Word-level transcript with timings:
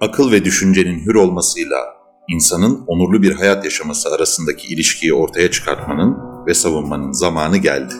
akıl 0.00 0.32
ve 0.32 0.44
düşüncenin 0.44 1.06
hür 1.06 1.14
olmasıyla 1.14 1.96
insanın 2.28 2.84
onurlu 2.86 3.22
bir 3.22 3.32
hayat 3.32 3.64
yaşaması 3.64 4.14
arasındaki 4.14 4.74
ilişkiyi 4.74 5.14
ortaya 5.14 5.50
çıkartmanın 5.50 6.16
ve 6.46 6.54
savunmanın 6.54 7.12
zamanı 7.12 7.56
geldi. 7.56 7.94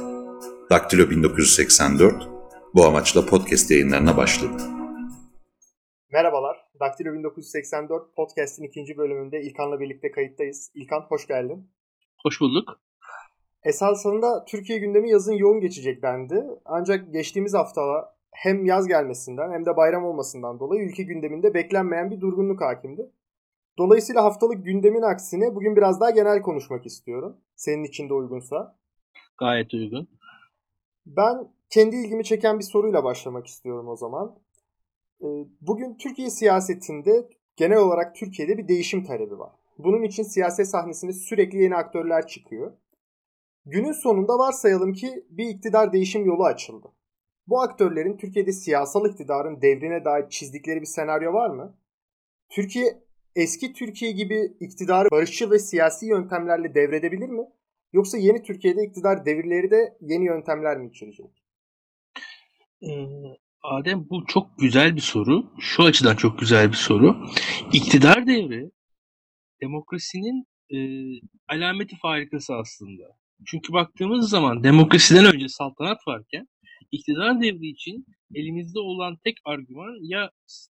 Daktilo 0.71 1.11
1984 1.11 2.29
bu 2.75 2.85
amaçla 2.85 3.27
podcast 3.27 3.71
yayınlarına 3.71 4.17
başladı. 4.17 4.63
Merhabalar, 6.13 6.57
Daktilo 6.81 7.13
1984 7.13 8.17
podcast'in 8.17 8.65
ikinci 8.65 8.97
bölümünde 8.97 9.43
İlkan'la 9.43 9.81
birlikte 9.81 10.11
kayıttayız. 10.11 10.71
İlkan 10.75 11.01
hoş 11.01 11.27
geldin. 11.27 11.71
Hoş 12.23 12.41
bulduk. 12.41 12.81
Esasında 13.65 14.45
Türkiye 14.45 14.79
gündemi 14.79 15.11
yazın 15.11 15.33
yoğun 15.33 15.61
geçecek 15.61 16.03
dendi. 16.03 16.45
Ancak 16.65 17.13
geçtiğimiz 17.13 17.55
hafta 17.55 17.81
hem 18.31 18.65
yaz 18.67 18.89
gelmesinden 18.89 19.53
hem 19.53 19.67
de 19.67 19.77
bayram 19.77 20.05
olmasından 20.05 20.61
dolayı 20.61 20.83
ülke 20.83 21.03
gündeminde 21.03 21.55
beklenmeyen 21.55 22.11
bir 22.11 22.21
durgunluk 22.21 22.61
hakimdi. 22.61 23.11
Dolayısıyla 23.79 24.25
haftalık 24.25 24.65
gündemin 24.65 25.03
aksine 25.03 25.55
bugün 25.55 25.77
biraz 25.77 26.01
daha 26.01 26.11
genel 26.11 26.43
konuşmak 26.43 26.87
istiyorum. 26.87 27.37
Senin 27.57 27.85
için 27.85 28.09
de 28.09 28.15
uygunsa. 28.15 28.77
Gayet 29.39 29.75
uygun. 29.75 30.09
Ben 31.07 31.49
kendi 31.71 31.97
ilgimi 31.97 32.25
çeken 32.25 32.59
bir 32.59 32.65
soruyla 32.65 33.05
başlamak 33.05 33.47
istiyorum 33.47 33.89
o 33.89 33.97
zaman. 33.97 34.39
Ee, 35.23 35.27
bugün 35.61 35.95
Türkiye 35.95 36.31
siyasetinde 36.31 37.29
genel 37.57 37.79
olarak 37.79 38.15
Türkiye'de 38.15 38.59
bir 38.59 38.69
değişim 38.69 39.05
talebi 39.05 39.39
var. 39.39 39.53
Bunun 39.79 40.03
için 40.03 40.23
siyaset 40.23 40.69
sahnesinde 40.69 41.13
sürekli 41.13 41.63
yeni 41.63 41.77
aktörler 41.77 42.27
çıkıyor. 42.27 42.73
Günün 43.67 43.93
sonunda 43.93 44.39
varsayalım 44.39 44.93
ki 44.93 45.25
bir 45.31 45.49
iktidar 45.49 45.93
değişim 45.93 46.27
yolu 46.27 46.45
açıldı. 46.45 46.89
Bu 47.49 47.63
aktörlerin 47.63 48.17
Türkiye'de 48.17 48.53
siyasal 48.53 49.11
iktidarın 49.11 49.63
devrine 49.63 50.05
dair 50.05 50.29
çizdikleri 50.29 50.81
bir 50.81 50.87
senaryo 50.87 51.33
var 51.33 51.51
mı? 51.51 51.79
Türkiye 52.51 53.03
eski 53.37 53.73
Türkiye 53.73 54.13
gibi 54.13 54.57
iktidarı 54.61 55.09
barışçıl 55.11 55.51
ve 55.51 55.59
siyasi 55.59 56.07
yöntemlerle 56.07 56.75
devredebilir 56.75 57.29
mi? 57.29 57.43
Yoksa 57.93 58.19
yeni 58.19 58.43
Türkiye'de 58.43 58.85
iktidar 58.85 59.27
devirleri 59.27 59.71
de 59.71 59.97
yeni 60.01 60.25
yöntemler 60.25 60.79
mi 60.79 60.89
içerecek? 60.89 61.45
Ee, 62.83 62.89
Adem 63.63 64.07
bu 64.11 64.27
çok 64.27 64.59
güzel 64.59 64.97
bir 64.97 65.01
soru. 65.01 65.53
Şu 65.59 65.83
açıdan 65.83 66.17
çok 66.17 66.39
güzel 66.39 66.69
bir 66.69 66.77
soru. 66.77 67.17
İktidar 67.73 68.27
devri 68.27 68.71
demokrasinin 69.63 70.45
e, 70.71 70.79
alameti 71.49 71.97
farikası 71.97 72.55
aslında. 72.55 73.03
Çünkü 73.47 73.73
baktığımız 73.73 74.31
zaman 74.31 74.65
demokrasiden 74.65 75.35
önce 75.35 75.49
saltanat 75.49 75.99
varken 76.09 76.49
iktidar 76.93 77.41
devri 77.41 77.67
için 77.67 78.07
elimizde 78.35 78.79
olan 78.79 79.17
tek 79.25 79.37
argüman 79.45 80.11
ya 80.11 80.31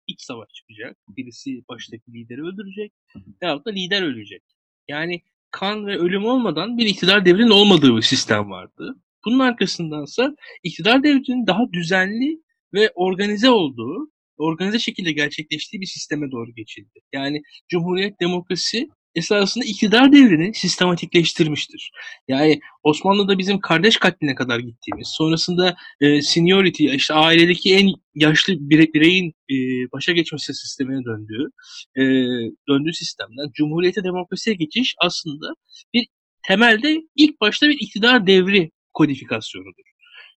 iç 0.08 0.22
savaş 0.22 0.50
çıkacak, 0.54 0.98
birisi 1.10 1.64
baştaki 1.70 2.14
lideri 2.14 2.42
öldürecek 2.42 2.94
veyahut 3.42 3.66
da 3.66 3.72
lider 3.72 4.02
ölecek. 4.02 4.42
Yani 4.88 5.22
kan 5.52 5.88
ve 5.88 5.98
ölüm 5.98 6.26
olmadan 6.26 6.78
bir 6.78 6.86
iktidar 6.86 7.26
devrinin 7.26 7.50
olmadığı 7.50 7.98
bir 7.98 8.02
sistem 8.02 8.50
vardı. 8.50 8.96
Bunun 9.26 9.40
arkasındansa 9.40 10.36
iktidar 10.64 11.04
devrinin 11.04 11.48
daha 11.48 11.74
düzenli 11.74 12.42
ve 12.74 12.92
organize 12.96 13.50
olduğu, 13.50 14.12
organize 14.38 14.80
şekilde 14.80 15.12
gerçekleştiği 15.12 15.82
bir 15.82 15.86
sisteme 15.86 16.32
doğru 16.32 16.56
geçildi. 16.56 17.00
Yani 17.14 17.42
Cumhuriyet 17.70 18.20
demokrasi 18.22 18.90
esasında 19.16 19.66
iktidar 19.66 20.12
devrini 20.12 20.54
sistematikleştirmiştir. 20.54 21.92
Yani 22.28 22.60
Osmanlı'da 22.84 23.38
bizim 23.38 23.60
kardeş 23.60 23.98
katline 23.98 24.36
kadar 24.36 24.60
gittiğimiz, 24.60 25.08
sonrasında 25.08 25.76
e, 26.02 26.22
seniority, 26.22 26.96
işte 26.96 27.14
ailedeki 27.14 27.76
en 27.76 27.90
yaşlı 28.16 28.54
bire, 28.60 28.94
bireyin 28.94 29.34
e, 29.52 29.56
başa 29.94 30.12
geçmesi 30.12 30.54
sistemine 30.54 31.06
döndüğü, 31.06 31.48
e, 31.96 32.04
döndüğü 32.70 32.94
sistemden 32.94 33.52
Cumhuriyete 33.54 34.04
demokrasiye 34.04 34.56
geçiş 34.56 34.96
aslında 35.02 35.54
bir 35.94 36.08
temelde 36.48 37.02
ilk 37.16 37.42
başta 37.42 37.70
bir 37.70 37.78
iktidar 37.80 38.28
devri 38.28 38.72
kodifikasyonudur. 38.94 39.84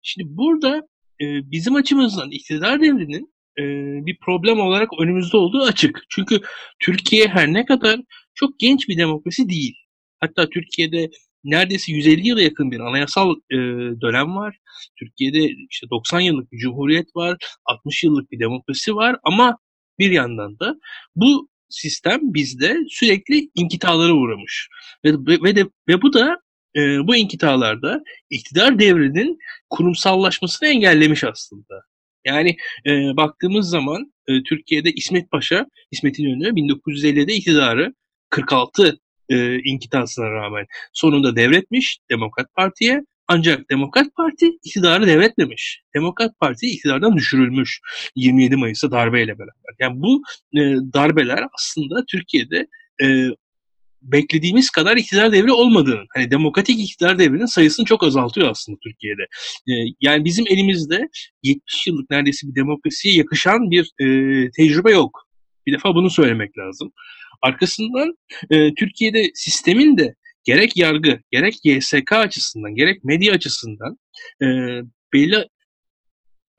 Şimdi 0.01 0.29
burada 0.37 0.81
e, 1.21 1.25
bizim 1.51 1.75
açımızdan 1.75 2.31
iktidar 2.31 2.81
devrinin 2.81 3.36
e, 3.59 3.63
bir 4.05 4.17
problem 4.25 4.59
olarak 4.59 4.89
önümüzde 4.99 5.37
olduğu 5.37 5.63
açık. 5.63 6.03
Çünkü 6.09 6.41
Türkiye 6.79 7.27
her 7.27 7.53
ne 7.53 7.65
kadar 7.65 7.99
çok 8.35 8.59
genç 8.59 8.89
bir 8.89 8.97
demokrasi 8.97 9.49
değil. 9.49 9.75
Hatta 10.19 10.49
Türkiye'de 10.49 11.09
neredeyse 11.43 11.91
150 11.91 12.27
yıla 12.27 12.41
yakın 12.41 12.71
bir 12.71 12.79
anayasal 12.79 13.35
e, 13.51 13.57
dönem 14.01 14.35
var. 14.35 14.57
Türkiye'de 14.99 15.49
işte 15.69 15.89
90 15.89 16.19
yıllık 16.19 16.51
bir 16.51 16.57
cumhuriyet 16.57 17.15
var, 17.15 17.37
60 17.65 18.03
yıllık 18.03 18.31
bir 18.31 18.39
demokrasi 18.39 18.95
var 18.95 19.17
ama 19.23 19.57
bir 19.99 20.11
yandan 20.11 20.59
da 20.59 20.75
bu 21.15 21.49
sistem 21.69 22.19
bizde 22.21 22.77
sürekli 22.89 23.49
inkitalara 23.55 24.13
uğramış. 24.13 24.69
Ve, 25.05 25.13
ve, 25.43 25.55
de, 25.55 25.65
ve 25.87 26.01
bu 26.01 26.13
da 26.13 26.37
e, 26.75 27.07
bu 27.07 27.15
inkitalarda 27.15 28.03
iktidar 28.29 28.79
devrinin 28.79 29.37
kurumsallaşmasını 29.69 30.69
engellemiş 30.69 31.23
aslında. 31.23 31.83
Yani 32.27 32.55
e, 32.85 32.91
baktığımız 33.17 33.69
zaman 33.69 34.13
e, 34.27 34.43
Türkiye'de 34.43 34.91
İsmet 34.91 35.31
Paşa, 35.31 35.65
İsmet 35.91 36.19
İnönü 36.19 36.47
1950'de 36.47 37.33
iktidarı 37.33 37.93
46 38.29 38.99
e, 39.29 39.59
inkitasına 39.59 40.31
rağmen 40.31 40.65
sonunda 40.93 41.35
devretmiş 41.35 41.99
Demokrat 42.11 42.53
Parti'ye. 42.55 43.01
Ancak 43.27 43.69
Demokrat 43.69 44.15
Parti 44.15 44.47
iktidarı 44.63 45.07
devretmemiş. 45.07 45.81
Demokrat 45.95 46.39
Parti 46.39 46.67
iktidardan 46.67 47.15
düşürülmüş 47.15 47.79
27 48.15 48.55
Mayıs'ta 48.55 48.91
darbeyle 48.91 49.39
beraber. 49.39 49.75
Yani 49.79 50.01
bu 50.01 50.21
e, 50.53 50.59
darbeler 50.93 51.39
aslında 51.53 52.05
Türkiye'de 52.05 52.67
e, 53.03 53.27
beklediğimiz 54.11 54.69
kadar 54.69 54.97
iktidar 54.97 55.31
devri 55.31 55.51
olmadığını, 55.51 56.05
hani 56.15 56.31
demokratik 56.31 56.79
iktidar 56.79 57.19
devrinin 57.19 57.45
sayısını 57.45 57.85
çok 57.85 58.03
azaltıyor 58.03 58.49
aslında 58.49 58.77
Türkiye'de. 58.83 59.21
E, 59.67 59.73
yani 60.01 60.25
bizim 60.25 60.45
elimizde 60.47 61.07
70 61.43 61.87
yıllık 61.87 62.09
neredeyse 62.09 62.47
bir 62.47 62.55
demokrasiye 62.55 63.15
yakışan 63.15 63.71
bir 63.71 63.91
e, 63.99 64.05
tecrübe 64.51 64.91
yok. 64.91 65.27
Bir 65.67 65.73
defa 65.73 65.95
bunu 65.95 66.09
söylemek 66.09 66.57
lazım. 66.57 66.91
Arkasından 67.41 68.17
e, 68.49 68.73
Türkiye'de 68.73 69.31
sistemin 69.33 69.97
de 69.97 70.15
gerek 70.43 70.77
yargı, 70.77 71.19
gerek 71.31 71.55
YSK 71.63 72.11
açısından, 72.11 72.75
gerek 72.75 73.03
medya 73.03 73.33
açısından 73.33 73.97
e, 74.41 74.45
belli 75.13 75.47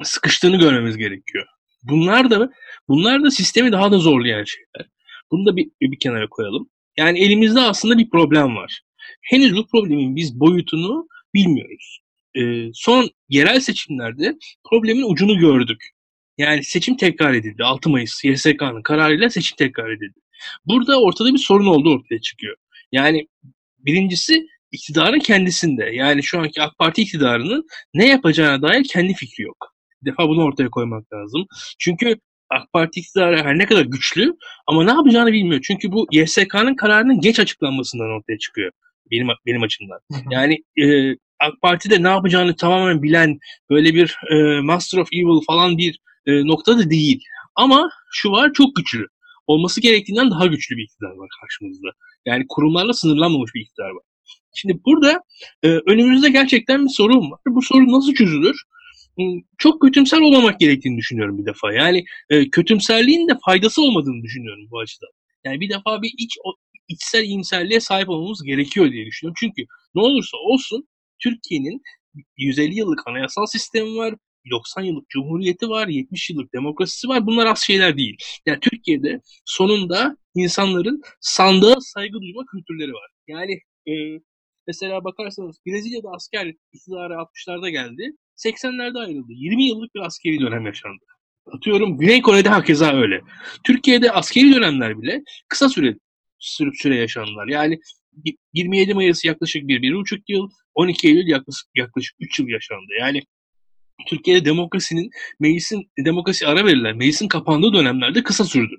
sıkıştığını 0.03 0.59
görmemiz 0.59 0.97
gerekiyor. 0.97 1.47
Bunlar 1.83 2.31
da 2.31 2.51
bunlar 2.89 3.25
da 3.25 3.31
sistemi 3.31 3.73
daha 3.73 3.93
da 3.93 3.99
zorlayan 3.99 4.45
şeyler. 4.45 4.91
Bunu 5.31 5.47
da 5.47 5.57
bir, 5.57 5.71
bir 5.81 5.99
kenara 5.99 6.29
koyalım. 6.29 6.71
Yani 6.99 7.21
elimizde 7.21 7.61
aslında 7.61 7.99
bir 7.99 8.11
problem 8.11 8.57
var. 8.57 8.81
Henüz 9.23 9.57
bu 9.57 9.67
problemin 9.67 10.17
biz 10.17 10.41
boyutunu 10.41 11.09
bilmiyoruz. 11.35 12.01
E, 12.35 12.73
son 12.73 13.11
yerel 13.29 13.61
seçimlerde 13.61 14.35
problemin 14.71 15.13
ucunu 15.13 15.39
gördük. 15.39 15.91
Yani 16.39 16.65
seçim 16.65 16.97
tekrar 16.97 17.35
edildi. 17.35 17.65
6 17.65 17.91
Mayıs 17.91 18.25
YSK'nın 18.25 18.83
kararıyla 18.83 19.31
seçim 19.31 19.57
tekrar 19.57 19.91
edildi. 19.91 20.21
Burada 20.67 21.01
ortada 21.01 21.33
bir 21.33 21.39
sorun 21.39 21.67
olduğu 21.67 21.95
ortaya 21.95 22.21
çıkıyor. 22.21 22.57
Yani 22.93 23.29
birincisi 23.79 24.47
iktidarın 24.73 25.19
kendisinde. 25.19 25.85
Yani 25.85 26.23
şu 26.23 26.41
anki 26.41 26.63
AK 26.63 26.79
Parti 26.79 27.03
iktidarının 27.03 27.67
ne 27.95 28.09
yapacağına 28.09 28.63
dair 28.63 28.85
kendi 28.85 29.15
fikri 29.15 29.43
yok. 29.45 29.75
Bir 30.03 30.11
defa 30.11 30.29
bunu 30.29 30.45
ortaya 30.45 30.71
koymak 30.71 31.13
lazım. 31.13 31.47
Çünkü 31.79 32.17
AK 32.51 32.73
Parti 32.73 33.01
iktidarı 33.01 33.43
her 33.43 33.59
ne 33.59 33.67
kadar 33.67 33.83
güçlü 33.83 34.37
ama 34.67 34.85
ne 34.85 34.91
yapacağını 34.91 35.33
bilmiyor. 35.33 35.61
Çünkü 35.67 35.93
bu 35.93 36.07
YSK'nın 36.13 36.75
kararının 36.75 37.21
geç 37.21 37.41
açıklanmasından 37.41 38.11
ortaya 38.11 38.39
çıkıyor 38.39 38.73
benim 39.11 39.29
benim 39.47 39.63
açımdan. 39.63 39.99
Yani 40.31 40.59
e, 40.83 41.17
AK 41.41 41.61
Parti'de 41.63 42.03
ne 42.03 42.09
yapacağını 42.09 42.57
tamamen 42.57 43.03
bilen 43.03 43.39
böyle 43.71 43.95
bir 43.95 44.17
e, 44.31 44.61
Master 44.61 44.99
of 44.99 45.09
Evil 45.13 45.45
falan 45.47 45.79
bir 45.79 45.99
e, 46.27 46.47
nokta 46.47 46.79
da 46.79 46.91
değil. 46.91 47.21
Ama 47.55 47.91
şu 48.13 48.31
var 48.31 48.53
çok 48.53 48.77
güçlü. 48.77 49.07
Olması 49.47 49.81
gerektiğinden 49.81 50.31
daha 50.31 50.47
güçlü 50.47 50.77
bir 50.77 50.83
iktidar 50.83 51.11
var 51.11 51.29
karşımızda. 51.41 51.89
Yani 52.27 52.45
kurumlarla 52.49 52.93
sınırlanmamış 52.93 53.55
bir 53.55 53.61
iktidar 53.61 53.91
var. 53.91 54.03
Şimdi 54.55 54.81
burada 54.87 55.21
e, 55.63 55.69
önümüzde 55.69 56.31
gerçekten 56.31 56.85
bir 56.85 56.91
sorun 56.91 57.31
var. 57.31 57.41
Bu 57.47 57.63
sorun 57.63 57.93
nasıl 57.93 58.15
çözülür? 58.15 58.57
Çok 59.59 59.83
kötümser 59.83 60.19
olmamak 60.19 60.61
gerektiğini 60.61 60.99
düşünüyorum 60.99 61.39
bir 61.39 61.47
defa. 61.47 61.73
Yani 61.73 62.05
e, 62.31 62.51
kötümserliğin 62.51 63.29
de 63.29 63.33
faydası 63.45 63.83
olmadığını 63.83 64.23
düşünüyorum 64.23 64.69
bu 64.71 64.79
açıdan. 64.81 65.09
Yani 65.45 65.61
bir 65.61 65.71
defa 65.71 66.03
bir 66.03 66.13
iç 66.19 66.39
o, 66.45 66.55
içsel 66.89 67.25
iyimserliğe 67.25 67.81
sahip 67.81 68.09
olmamız 68.09 68.43
gerekiyor 68.43 68.93
diye 68.93 69.07
düşünüyorum. 69.07 69.37
Çünkü 69.41 69.63
ne 69.95 70.03
olursa 70.03 70.37
olsun 70.37 70.89
Türkiye'nin 71.23 71.83
150 72.37 72.75
yıllık 72.75 73.07
anayasal 73.09 73.47
sistemi 73.47 73.97
var, 73.97 74.15
90 74.51 74.83
yıllık 74.83 75.09
cumhuriyeti 75.09 75.69
var, 75.69 75.89
70 75.89 76.31
yıllık 76.31 76.55
demokrasisi 76.55 77.09
var. 77.09 77.27
Bunlar 77.27 77.47
az 77.47 77.61
şeyler 77.61 77.97
değil. 77.97 78.17
Yani 78.47 78.61
Türkiye'de 78.61 79.21
sonunda 79.45 80.17
insanların 80.35 81.03
sandığa 81.21 81.81
saygı 81.81 82.21
duyma 82.21 82.45
kültürleri 82.53 82.93
var. 82.93 83.11
Yani 83.29 83.53
e, 83.89 84.21
mesela 84.67 85.05
bakarsanız 85.05 85.57
Brezilya'da 85.67 86.09
asker 86.11 86.55
iktidarı 86.73 87.15
60'larda 87.15 87.71
geldi. 87.71 88.13
80'lerde 88.45 88.99
ayrıldı. 88.99 89.33
20 89.33 89.65
yıllık 89.65 89.95
bir 89.95 90.01
askeri 90.01 90.41
dönem 90.41 90.67
yaşandı. 90.67 91.05
Atıyorum 91.53 91.99
Güney 91.99 92.23
Kore'de 92.23 92.49
hakeza 92.49 92.93
öyle. 92.93 93.21
Türkiye'de 93.65 94.13
askeri 94.13 94.55
dönemler 94.55 95.03
bile 95.03 95.23
kısa 95.49 95.69
süre 95.69 95.97
sürüp 96.39 96.75
süre 96.77 96.97
yaşandılar. 96.97 97.47
Yani 97.47 97.79
27 98.55 98.95
Mayıs 98.95 99.25
yaklaşık 99.25 99.69
bir, 99.69 99.83
bir 99.83 99.95
buçuk 99.95 100.29
yıl, 100.29 100.51
12 100.75 101.09
Eylül 101.09 101.27
yaklaşık, 101.27 101.69
yaklaşık 101.77 102.17
3 102.21 102.39
yıl 102.39 102.49
yaşandı. 102.49 102.93
Yani 103.01 103.23
Türkiye'de 104.07 104.45
demokrasinin, 104.45 105.11
meclisin, 105.41 105.91
demokrasi 106.05 106.47
ara 106.47 106.67
verilen, 106.67 106.97
meclisin 106.97 107.29
kapandığı 107.29 107.73
dönemlerde 107.73 108.23
kısa 108.23 108.45
sürdü. 108.45 108.75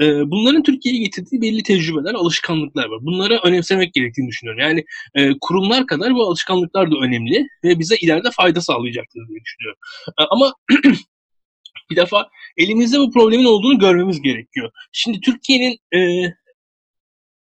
Ee, 0.00 0.30
bunların 0.30 0.62
Türkiye'ye 0.62 1.00
getirdiği 1.00 1.42
belli 1.42 1.62
tecrübeler, 1.62 2.14
alışkanlıklar 2.14 2.84
var. 2.84 2.98
Bunlara 3.02 3.40
önemsemek 3.44 3.94
gerektiğini 3.94 4.28
düşünüyorum. 4.28 4.60
Yani 4.60 4.84
e, 5.14 5.38
kurumlar 5.40 5.86
kadar 5.86 6.14
bu 6.14 6.22
alışkanlıklar 6.26 6.90
da 6.90 6.96
önemli 6.96 7.48
ve 7.64 7.78
bize 7.78 7.96
ileride 7.96 8.30
fayda 8.30 8.60
sağlayacaktır 8.60 9.28
diye 9.28 9.40
düşünüyorum. 9.44 9.78
E, 10.20 10.22
ama 10.30 10.54
bir 11.90 11.96
defa 11.96 12.28
elimizde 12.56 12.98
bu 12.98 13.10
problemin 13.10 13.44
olduğunu 13.44 13.78
görmemiz 13.78 14.22
gerekiyor. 14.22 14.70
Şimdi 14.92 15.20
Türkiye'nin 15.20 15.98
e, 15.98 16.32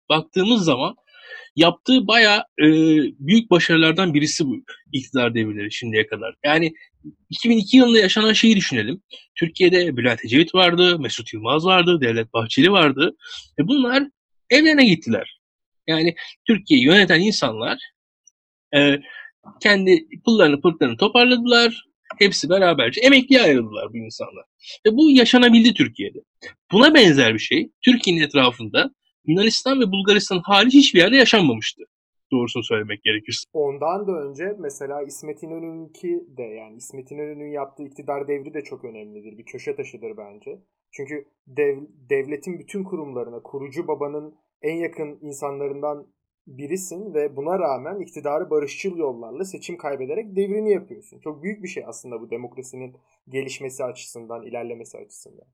baktığımız 0.09 0.63
zaman 0.63 0.95
yaptığı 1.55 2.07
baya 2.07 2.45
e, 2.59 2.65
büyük 3.19 3.51
başarılardan 3.51 4.13
birisi 4.13 4.45
bu 4.45 4.57
iktidar 4.93 5.35
devirleri 5.35 5.71
şimdiye 5.71 6.07
kadar. 6.07 6.35
Yani 6.45 6.73
2002 7.29 7.77
yılında 7.77 7.99
yaşanan 7.99 8.33
şeyi 8.33 8.55
düşünelim. 8.55 9.01
Türkiye'de 9.35 9.97
Bülent 9.97 10.25
Ecevit 10.25 10.55
vardı, 10.55 10.99
Mesut 10.99 11.33
Yılmaz 11.33 11.65
vardı, 11.65 12.01
Devlet 12.01 12.33
Bahçeli 12.33 12.71
vardı. 12.71 13.15
Ve 13.59 13.67
bunlar 13.67 14.03
evlerine 14.49 14.85
gittiler. 14.85 15.39
Yani 15.88 16.15
Türkiye'yi 16.47 16.85
yöneten 16.85 17.19
insanlar 17.19 17.79
e, 18.75 18.99
kendi 19.61 20.07
pullarını 20.25 20.61
pırtlarını 20.61 20.97
toparladılar. 20.97 21.88
Hepsi 22.19 22.49
beraberce 22.49 23.01
emekliye 23.01 23.41
ayrıldılar 23.41 23.93
bu 23.93 23.97
insanlar. 23.97 24.45
Ve 24.85 24.91
bu 24.91 25.11
yaşanabildi 25.11 25.73
Türkiye'de. 25.73 26.19
Buna 26.71 26.93
benzer 26.93 27.33
bir 27.33 27.39
şey 27.39 27.69
Türkiye'nin 27.85 28.21
etrafında 28.21 28.91
Yunanistan 29.25 29.81
ve 29.81 29.91
Bulgaristan 29.91 30.41
hariç 30.43 30.73
hiçbir 30.73 31.00
yerde 31.00 31.17
yaşanmamıştı. 31.17 31.83
Doğrusunu 32.31 32.63
söylemek 32.63 33.03
gerekirse. 33.03 33.44
Ondan 33.53 34.07
da 34.07 34.12
önce 34.12 34.56
mesela 34.59 35.03
İsmet 35.03 35.44
İnönü'nünki 35.44 36.25
de 36.38 36.44
yani 36.44 36.77
İsmet 36.77 37.12
İnönü'nün 37.12 37.51
yaptığı 37.51 37.83
iktidar 37.83 38.27
devri 38.27 38.53
de 38.53 38.63
çok 38.63 38.85
önemlidir. 38.85 39.38
Bir 39.38 39.45
köşe 39.45 39.75
taşıdır 39.75 40.18
bence. 40.18 40.59
Çünkü 40.91 41.25
dev, 41.47 41.77
devletin 42.09 42.59
bütün 42.59 42.83
kurumlarına, 42.83 43.41
kurucu 43.41 43.88
babanın 43.88 44.35
en 44.62 44.75
yakın 44.75 45.19
insanlarından 45.21 46.07
birisin 46.47 47.13
ve 47.13 47.35
buna 47.35 47.59
rağmen 47.59 48.00
iktidarı 48.00 48.50
barışçıl 48.50 48.97
yollarla 48.97 49.45
seçim 49.45 49.77
kaybederek 49.77 50.35
devrini 50.35 50.71
yapıyorsun. 50.71 51.19
Çok 51.19 51.44
büyük 51.44 51.63
bir 51.63 51.68
şey 51.68 51.83
aslında 51.88 52.21
bu 52.21 52.29
demokrasinin 52.29 52.95
gelişmesi 53.29 53.83
açısından, 53.83 54.45
ilerlemesi 54.45 54.97
açısından. 54.97 55.47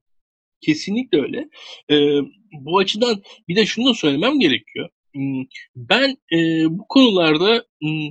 Kesinlikle 0.60 1.20
öyle. 1.20 1.48
Ee, 1.90 2.20
bu 2.60 2.78
açıdan 2.78 3.22
bir 3.48 3.56
de 3.56 3.66
şunu 3.66 3.90
da 3.90 3.94
söylemem 3.94 4.38
gerekiyor. 4.38 4.88
Hmm, 5.14 5.44
ben 5.76 6.16
e, 6.32 6.36
bu 6.70 6.86
konularda 6.88 7.64
hmm, 7.80 8.08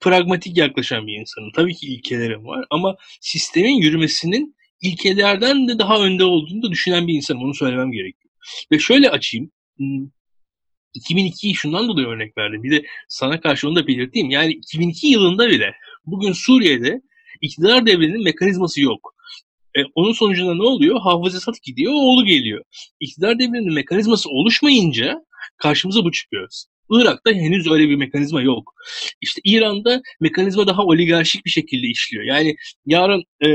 pragmatik 0.00 0.56
yaklaşan 0.56 1.06
bir 1.06 1.20
insanım. 1.20 1.50
Tabii 1.56 1.74
ki 1.74 1.86
ilkelerim 1.86 2.46
var 2.46 2.66
ama 2.70 2.96
sistemin 3.20 3.74
yürümesinin 3.74 4.56
ilkelerden 4.82 5.68
de 5.68 5.78
daha 5.78 5.98
önde 6.04 6.24
olduğunu 6.24 6.62
da 6.62 6.70
düşünen 6.70 7.08
bir 7.08 7.14
insanım. 7.14 7.42
Onu 7.42 7.54
söylemem 7.54 7.92
gerekiyor. 7.92 8.32
Ve 8.72 8.78
şöyle 8.78 9.10
açayım. 9.10 9.50
2002'yi 10.98 11.52
hmm, 11.52 11.54
şundan 11.54 11.88
dolayı 11.88 12.06
örnek 12.06 12.38
verdim. 12.38 12.62
Bir 12.62 12.70
de 12.70 12.84
sana 13.08 13.40
karşı 13.40 13.68
onu 13.68 13.76
da 13.76 13.86
belirteyim. 13.86 14.30
Yani 14.30 14.52
2002 14.52 15.06
yılında 15.06 15.48
bile 15.48 15.74
bugün 16.06 16.32
Suriye'de 16.32 17.00
iktidar 17.40 17.86
devrinin 17.86 18.24
mekanizması 18.24 18.80
yok. 18.80 19.14
E, 19.76 19.80
onun 19.94 20.12
sonucunda 20.12 20.54
ne 20.54 20.62
oluyor? 20.62 21.00
Hafızasat 21.00 21.62
gidiyor, 21.62 21.92
oğlu 21.94 22.24
geliyor. 22.24 22.64
İktidar 23.00 23.38
devrinin 23.38 23.74
mekanizması 23.74 24.28
oluşmayınca 24.30 25.24
karşımıza 25.56 26.04
bu 26.04 26.12
çıkıyor. 26.12 26.48
Irak'ta 26.90 27.32
henüz 27.32 27.70
öyle 27.70 27.88
bir 27.88 27.96
mekanizma 27.96 28.42
yok. 28.42 28.74
İşte 29.20 29.40
İran'da 29.44 30.02
mekanizma 30.20 30.66
daha 30.66 30.82
oligarşik 30.82 31.44
bir 31.44 31.50
şekilde 31.50 31.86
işliyor. 31.86 32.24
Yani 32.24 32.54
yarın 32.86 33.22
e, 33.46 33.48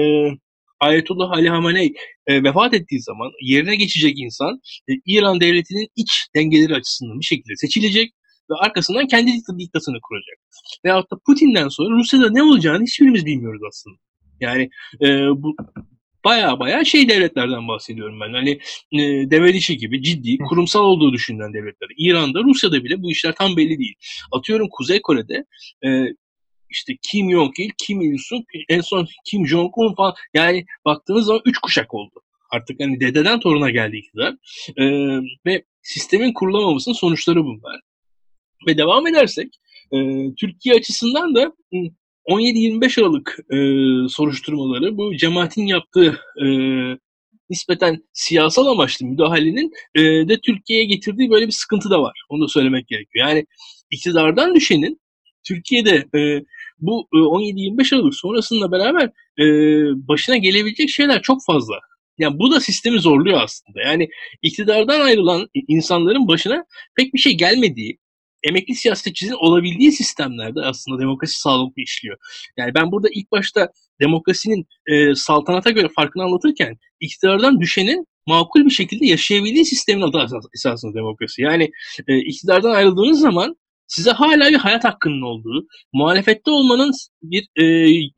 Ayetullah 0.79 1.31
Ali 1.31 1.49
Hamenei 1.49 1.93
e, 2.27 2.43
vefat 2.43 2.73
ettiği 2.73 3.01
zaman 3.01 3.31
yerine 3.41 3.75
geçecek 3.75 4.19
insan 4.19 4.59
e, 4.89 4.93
İran 5.05 5.39
devletinin 5.39 5.87
iç 5.95 6.27
dengeleri 6.35 6.75
açısından 6.75 7.19
bir 7.19 7.25
şekilde 7.25 7.55
seçilecek 7.55 8.11
ve 8.51 8.55
arkasından 8.55 9.07
kendi 9.07 9.31
diktasını 9.59 9.97
kuracak. 10.01 10.37
Veyahut 10.85 11.11
da 11.11 11.15
Putin'den 11.25 11.67
sonra 11.67 11.95
Rusya'da 11.95 12.29
ne 12.31 12.43
olacağını 12.43 12.83
hiçbirimiz 12.83 13.25
bilmiyoruz 13.25 13.61
aslında. 13.69 13.97
Yani 14.39 14.69
e, 15.01 15.07
bu 15.41 15.55
baya 16.25 16.59
baya 16.59 16.85
şey 16.85 17.09
devletlerden 17.09 17.67
bahsediyorum 17.67 18.19
ben. 18.19 18.33
Hani 18.33 18.51
e, 18.91 19.31
devlet 19.31 19.67
gibi 19.79 20.03
ciddi, 20.03 20.37
kurumsal 20.37 20.83
olduğu 20.83 21.13
düşünülen 21.13 21.53
devletler. 21.53 21.89
İran'da, 21.97 22.43
Rusya'da 22.43 22.83
bile 22.83 23.03
bu 23.03 23.11
işler 23.11 23.35
tam 23.35 23.57
belli 23.57 23.79
değil. 23.79 23.95
Atıyorum 24.31 24.67
Kuzey 24.71 25.01
Kore'de 25.01 25.45
e, 25.85 26.05
işte 26.69 26.93
Kim 27.01 27.31
Jong-il, 27.31 27.69
Kim 27.77 28.01
Il-sung, 28.01 28.45
en 28.69 28.81
son 28.81 29.07
Kim 29.25 29.47
Jong-un 29.47 29.95
falan. 29.95 30.13
Yani 30.33 30.65
baktığınız 30.85 31.25
zaman 31.25 31.41
üç 31.45 31.57
kuşak 31.57 31.93
oldu. 31.93 32.21
Artık 32.51 32.79
hani 32.79 32.99
dededen 32.99 33.39
toruna 33.39 33.69
geldi 33.69 33.97
iktidar. 33.97 34.35
E, 34.77 34.83
ve 35.45 35.63
sistemin 35.81 36.33
kurulamamasının 36.33 36.95
sonuçları 36.95 37.43
bunlar. 37.43 37.79
Ve 38.67 38.77
devam 38.77 39.07
edersek 39.07 39.47
e, 39.91 39.97
Türkiye 40.35 40.75
açısından 40.75 41.35
da 41.35 41.53
17-25 42.29 43.01
Aralık 43.01 43.39
e, 43.51 43.57
soruşturmaları 44.09 44.97
bu 44.97 45.17
cemaatin 45.17 45.65
yaptığı 45.65 46.19
e, 46.41 46.47
nispeten 47.49 48.03
siyasal 48.13 48.67
amaçlı 48.67 49.05
müdahalenin 49.05 49.71
e, 49.95 50.01
de 50.01 50.39
Türkiye'ye 50.39 50.85
getirdiği 50.85 51.29
böyle 51.29 51.47
bir 51.47 51.51
sıkıntı 51.51 51.89
da 51.89 52.01
var. 52.01 52.21
Onu 52.29 52.43
da 52.43 52.47
söylemek 52.47 52.87
gerekiyor. 52.87 53.27
Yani 53.27 53.45
iktidardan 53.91 54.55
düşenin 54.55 55.01
Türkiye'de 55.47 55.95
e, 56.19 56.43
bu 56.79 57.07
e, 57.13 57.17
17-25 57.17 57.95
Aralık 57.95 58.15
sonrasında 58.15 58.71
beraber 58.71 59.05
e, 59.39 59.45
başına 60.07 60.37
gelebilecek 60.37 60.89
şeyler 60.89 61.21
çok 61.21 61.45
fazla. 61.47 61.75
Yani 62.17 62.39
bu 62.39 62.51
da 62.51 62.59
sistemi 62.59 62.99
zorluyor 62.99 63.41
aslında. 63.41 63.81
Yani 63.81 64.09
iktidardan 64.41 65.01
ayrılan 65.01 65.47
insanların 65.67 66.27
başına 66.27 66.65
pek 66.95 67.13
bir 67.13 67.19
şey 67.19 67.33
gelmediği, 67.37 67.97
emekli 68.43 68.75
siyasetçinin 68.75 69.31
olabildiği 69.31 69.91
sistemlerde 69.91 70.61
aslında 70.61 71.01
demokrasi 71.01 71.39
sağlıklı 71.39 71.81
işliyor. 71.81 72.17
Yani 72.57 72.73
ben 72.73 72.91
burada 72.91 73.07
ilk 73.13 73.31
başta 73.31 73.69
demokrasinin 74.01 74.67
e, 74.87 75.15
saltanata 75.15 75.69
göre 75.69 75.87
farkını 75.95 76.23
anlatırken 76.23 76.77
iktidardan 76.99 77.59
düşenin 77.59 78.05
makul 78.27 78.65
bir 78.65 78.69
şekilde 78.69 79.05
yaşayabildiği 79.05 79.65
sistemin 79.65 80.01
adı 80.01 80.25
esasında 80.55 80.93
demokrasi. 80.93 81.41
Yani 81.41 81.71
e, 82.07 82.17
iktidardan 82.17 82.71
ayrıldığınız 82.71 83.19
zaman 83.19 83.55
size 83.89 84.11
hala 84.11 84.49
bir 84.49 84.55
hayat 84.55 84.83
hakkının 84.83 85.21
olduğu, 85.21 85.67
muhalefette 85.93 86.51
olmanın 86.51 86.91
bir 87.23 87.47
e, 87.55 87.63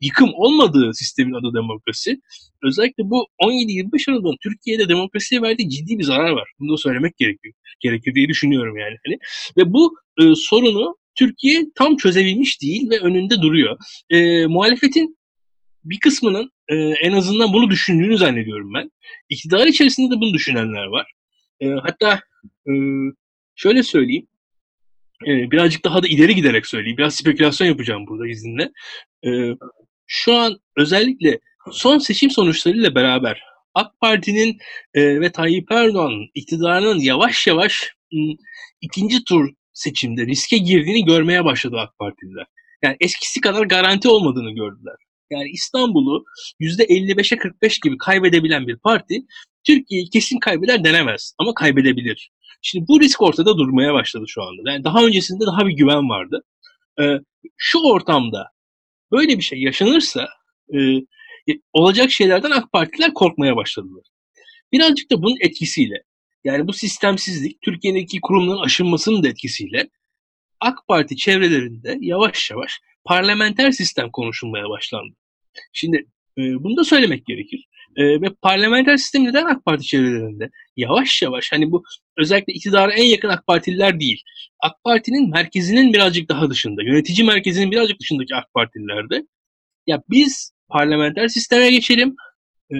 yıkım 0.00 0.30
olmadığı 0.34 0.94
sistemin 0.94 1.32
adı 1.32 1.54
demokrasi. 1.54 2.20
Özellikle 2.62 3.04
bu 3.04 3.26
17-25 3.42 4.10
Aralık'ın 4.10 4.36
Türkiye'de 4.42 4.88
demokrasiye 4.88 5.42
verdiği 5.42 5.68
ciddi 5.68 5.98
bir 5.98 6.04
zarar 6.04 6.30
var. 6.30 6.48
Bunu 6.58 6.72
da 6.72 6.76
söylemek 6.76 7.16
gerekiyor. 7.16 7.54
Gerekir 7.80 8.14
diye 8.14 8.28
düşünüyorum 8.28 8.76
yani. 8.76 8.96
Hani. 9.06 9.18
Ve 9.56 9.72
bu 9.72 9.94
e, 10.20 10.34
sorunu 10.34 10.96
Türkiye 11.14 11.62
tam 11.74 11.96
çözebilmiş 11.96 12.62
değil 12.62 12.90
ve 12.90 12.98
önünde 12.98 13.42
duruyor. 13.42 13.76
E, 14.10 14.46
muhalefetin 14.46 15.16
bir 15.84 16.00
kısmının 16.00 16.50
e, 16.68 16.76
en 16.76 17.12
azından 17.12 17.52
bunu 17.52 17.70
düşündüğünü 17.70 18.18
zannediyorum 18.18 18.74
ben. 18.74 18.90
İktidar 19.28 19.66
içerisinde 19.66 20.16
de 20.16 20.20
bunu 20.20 20.34
düşünenler 20.34 20.86
var. 20.86 21.12
E, 21.60 21.68
hatta 21.68 22.20
e, 22.66 22.72
şöyle 23.54 23.82
söyleyeyim 23.82 24.26
e, 25.26 25.50
birazcık 25.50 25.84
daha 25.84 26.02
da 26.02 26.08
ileri 26.08 26.34
giderek 26.34 26.66
söyleyeyim. 26.66 26.98
Biraz 26.98 27.14
spekülasyon 27.14 27.68
yapacağım 27.68 28.06
burada 28.06 28.28
izninle. 28.28 28.70
E, 29.26 29.30
şu 30.06 30.34
an 30.34 30.58
özellikle 30.76 31.38
son 31.72 31.98
seçim 31.98 32.30
sonuçlarıyla 32.30 32.94
beraber 32.94 33.42
AK 33.74 34.00
Parti'nin 34.00 34.58
e, 34.94 35.20
ve 35.20 35.32
Tayyip 35.32 35.72
Erdoğan'ın 35.72 36.26
iktidarının 36.34 36.98
yavaş 36.98 37.46
yavaş 37.46 37.94
ikinci 38.80 39.24
tur 39.24 39.48
seçimde 39.72 40.26
riske 40.26 40.58
girdiğini 40.58 41.04
görmeye 41.04 41.44
başladı 41.44 41.76
AK 41.78 41.98
Partililer. 41.98 42.46
Yani 42.82 42.96
eskisi 43.00 43.40
kadar 43.40 43.62
garanti 43.62 44.08
olmadığını 44.08 44.50
gördüler. 44.50 44.96
Yani 45.32 45.50
İstanbul'u 45.50 46.24
%55'e 46.60 47.38
45 47.38 47.80
gibi 47.80 47.98
kaybedebilen 47.98 48.66
bir 48.66 48.76
parti 48.76 49.14
Türkiye'yi 49.64 50.10
kesin 50.10 50.38
kaybeder 50.38 50.84
denemez 50.84 51.34
ama 51.38 51.54
kaybedebilir. 51.54 52.30
Şimdi 52.62 52.88
bu 52.88 53.00
risk 53.00 53.22
ortada 53.22 53.58
durmaya 53.58 53.94
başladı 53.94 54.24
şu 54.28 54.42
anda. 54.42 54.72
Yani 54.72 54.84
daha 54.84 55.04
öncesinde 55.04 55.46
daha 55.46 55.66
bir 55.66 55.72
güven 55.72 56.08
vardı. 56.08 56.44
Ee, 57.00 57.18
şu 57.56 57.78
ortamda 57.78 58.46
böyle 59.12 59.38
bir 59.38 59.42
şey 59.42 59.58
yaşanırsa 59.58 60.28
e, 60.74 60.78
e, 61.48 61.52
olacak 61.72 62.10
şeylerden 62.10 62.50
AK 62.50 62.72
Partiler 62.72 63.14
korkmaya 63.14 63.56
başladılar. 63.56 64.04
Birazcık 64.72 65.10
da 65.10 65.22
bunun 65.22 65.36
etkisiyle 65.40 65.94
yani 66.44 66.68
bu 66.68 66.72
sistemsizlik 66.72 67.60
Türkiye'deki 67.62 68.20
kurumların 68.20 68.64
aşınmasının 68.64 69.22
da 69.22 69.28
etkisiyle 69.28 69.88
AK 70.60 70.78
Parti 70.88 71.16
çevrelerinde 71.16 71.98
yavaş 72.00 72.50
yavaş 72.50 72.80
parlamenter 73.04 73.70
sistem 73.70 74.10
konuşulmaya 74.10 74.68
başlandı. 74.68 75.14
Şimdi 75.72 76.06
e, 76.38 76.42
bunu 76.64 76.76
da 76.76 76.84
söylemek 76.84 77.26
gerekir. 77.26 77.68
E, 77.96 78.20
ve 78.20 78.26
parlamenter 78.42 78.96
sistem 78.96 79.24
neden 79.24 79.46
AK 79.46 79.64
Parti 79.64 79.86
çevrelerinde 79.86 80.50
yavaş 80.76 81.22
yavaş 81.22 81.52
hani 81.52 81.72
bu 81.72 81.84
özellikle 82.18 82.52
iktidara 82.52 82.92
en 82.92 83.04
yakın 83.04 83.28
AK 83.28 83.46
Partililer 83.46 84.00
değil. 84.00 84.22
AK 84.60 84.84
Parti'nin 84.84 85.30
merkezinin 85.30 85.92
birazcık 85.92 86.28
daha 86.28 86.50
dışında, 86.50 86.82
yönetici 86.82 87.26
merkezinin 87.26 87.70
birazcık 87.70 88.00
dışındaki 88.00 88.34
AK 88.34 88.54
Partililerde 88.54 89.26
ya 89.86 90.02
biz 90.10 90.52
parlamenter 90.68 91.28
sisteme 91.28 91.70
geçelim. 91.70 92.16
E, 92.72 92.76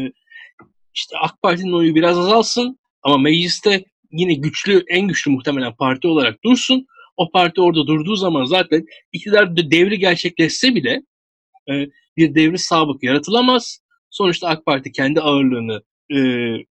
işte 0.95 1.17
AK 1.23 1.43
Parti'nin 1.43 1.73
oyu 1.73 1.95
biraz 1.95 2.19
azalsın 2.19 2.79
ama 3.03 3.19
mecliste 3.19 3.85
yine 4.13 4.35
güçlü, 4.35 4.85
en 4.89 5.09
güçlü 5.09 5.31
muhtemelen 5.31 5.77
parti 5.77 6.09
olarak 6.09 6.45
dursun. 6.45 6.87
O 7.17 7.31
parti 7.31 7.61
orada 7.61 7.87
durduğu 7.87 8.17
zaman 8.17 8.45
zaten 8.45 8.85
iktidar 9.13 9.57
devri 9.57 9.99
gerçekleşse 9.99 10.75
bile 10.75 11.03
e, 11.71 11.87
bir 12.17 12.35
devri 12.35 12.59
sabık 12.59 13.03
yaratılamaz. 13.03 13.79
Sonuçta 14.11 14.49
AK 14.49 14.67
Parti 14.67 14.93
kendi 14.93 15.21
ağırlığını 15.21 15.83
e, 16.15 16.19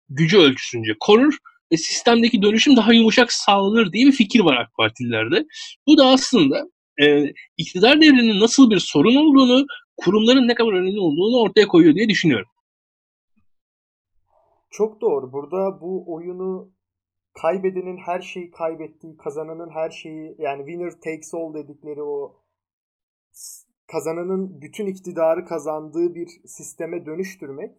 gücü 0.09 0.39
ölçüsünce 0.39 0.93
korur 1.01 1.35
ve 1.73 1.77
sistemdeki 1.77 2.43
dönüşüm 2.43 2.77
daha 2.77 2.93
yumuşak 2.93 3.33
sağlanır 3.33 3.93
diye 3.93 4.07
bir 4.07 4.13
fikir 4.13 4.41
var 4.41 4.57
AK 4.57 4.75
Partililerde. 4.77 5.47
Bu 5.87 5.99
da 5.99 6.07
aslında 6.07 6.69
e, 7.03 7.33
iktidar 7.57 8.01
devrinin 8.01 8.41
nasıl 8.41 8.71
bir 8.71 8.79
sorun 8.79 9.17
olduğunu, 9.17 9.67
kurumların 9.97 10.49
ne 10.49 10.55
kadar 10.55 10.73
önemli 10.73 11.01
olduğunu 11.01 11.41
ortaya 11.41 11.69
koyuyor 11.69 11.95
diye 11.95 12.09
düşünüyorum. 12.09 12.49
Çok 14.71 15.01
doğru. 15.01 15.33
Burada 15.33 15.81
bu 15.81 16.15
oyunu 16.15 16.73
kaybedenin 17.43 17.97
her 17.97 18.21
şeyi 18.21 18.51
kaybettiği, 18.51 19.17
kazananın 19.17 19.71
her 19.71 19.91
şeyi 19.91 20.37
yani 20.39 20.59
winner 20.59 20.91
takes 20.91 21.35
all 21.35 21.55
dedikleri 21.55 22.03
o 22.03 22.45
kazananın 23.87 24.61
bütün 24.61 24.87
iktidarı 24.87 25.45
kazandığı 25.45 26.15
bir 26.15 26.29
sisteme 26.47 27.07
dönüştürmek 27.07 27.71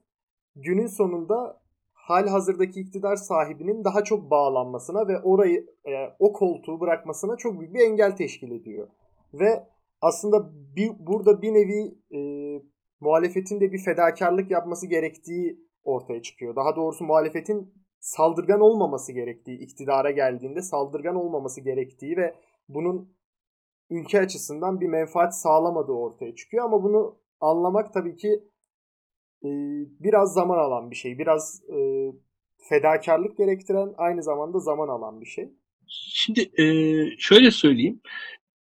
günün 0.56 0.88
sonunda 0.88 1.62
hal 1.94 2.28
hazırdaki 2.28 2.80
iktidar 2.80 3.16
sahibinin 3.16 3.84
daha 3.84 4.04
çok 4.04 4.32
bağlanmasına 4.32 5.08
ve 5.08 5.20
orayı 5.20 5.66
e, 5.86 5.92
o 6.20 6.34
koltuğu 6.34 6.80
bırakmasına 6.80 7.38
çok 7.38 7.60
büyük 7.60 7.74
bir 7.74 7.80
engel 7.80 8.16
teşkil 8.16 8.52
ediyor. 8.52 8.88
Ve 9.34 9.68
aslında 10.02 10.52
bir, 10.76 10.92
burada 11.00 11.42
bir 11.42 11.54
nevi 11.54 11.98
e, 12.16 12.20
muhalefetin 13.00 13.60
de 13.60 13.72
bir 13.72 13.80
fedakarlık 13.80 14.52
yapması 14.52 14.88
gerektiği 14.88 15.60
ortaya 15.84 16.22
çıkıyor. 16.22 16.56
Daha 16.56 16.76
doğrusu 16.76 17.06
muhalefetin 17.06 17.74
saldırgan 18.00 18.62
olmaması 18.62 19.12
gerektiği, 19.12 19.60
iktidara 19.60 20.12
geldiğinde 20.12 20.62
saldırgan 20.62 21.16
olmaması 21.16 21.62
gerektiği 21.62 22.18
ve 22.18 22.36
bunun 22.70 23.16
ülke 23.90 24.20
açısından 24.20 24.82
bir 24.82 24.88
menfaat 24.88 25.42
sağlamadığı 25.42 25.92
ortaya 25.92 26.36
çıkıyor. 26.36 26.66
Ama 26.66 26.84
bunu 26.84 27.18
anlamak 27.40 27.94
tabii 27.94 28.16
ki 28.16 28.44
e, 29.44 29.50
biraz 30.00 30.34
zaman 30.34 30.58
alan 30.58 30.92
bir 30.92 30.96
şey. 30.96 31.20
Biraz 31.20 31.62
e, 31.70 31.78
fedakarlık 32.70 33.38
gerektiren 33.38 33.94
aynı 33.98 34.24
zamanda 34.24 34.60
zaman 34.60 34.88
alan 34.88 35.22
bir 35.22 35.26
şey. 35.26 35.50
Şimdi 35.88 36.62
e, 36.62 36.66
şöyle 37.18 37.52
söyleyeyim. 37.52 38.02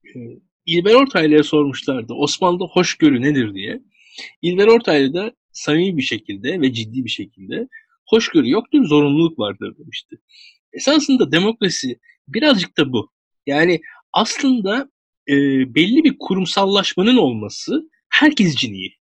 E, 0.05 0.20
İlber 0.65 0.94
Ortaylı'ya 0.94 1.44
sormuşlardı 1.44 2.13
Osmanlı'da 2.13 2.65
hoşgörü 2.65 3.22
nedir 3.22 3.53
diye. 3.53 3.82
İlber 4.41 4.67
Ortaylı 4.67 5.13
da 5.13 5.32
samimi 5.51 5.98
bir 5.98 6.01
şekilde 6.01 6.62
ve 6.62 6.74
ciddi 6.74 7.05
bir 7.05 7.10
şekilde 7.10 7.67
hoşgörü 8.05 8.50
yoktur, 8.50 8.86
zorunluluk 8.86 9.39
vardır 9.39 9.77
demişti. 9.77 10.15
Esasında 10.74 11.32
demokrasi 11.32 12.00
birazcık 12.27 12.77
da 12.77 12.94
bu. 12.94 13.10
Yani 13.46 13.82
aslında 14.13 14.89
e, 15.29 15.36
belli 15.75 16.03
bir 16.03 16.15
kurumsallaşmanın 16.20 17.17
olması 17.17 17.89
herkes 18.10 18.53
için 18.53 18.74
iyi 18.74 18.96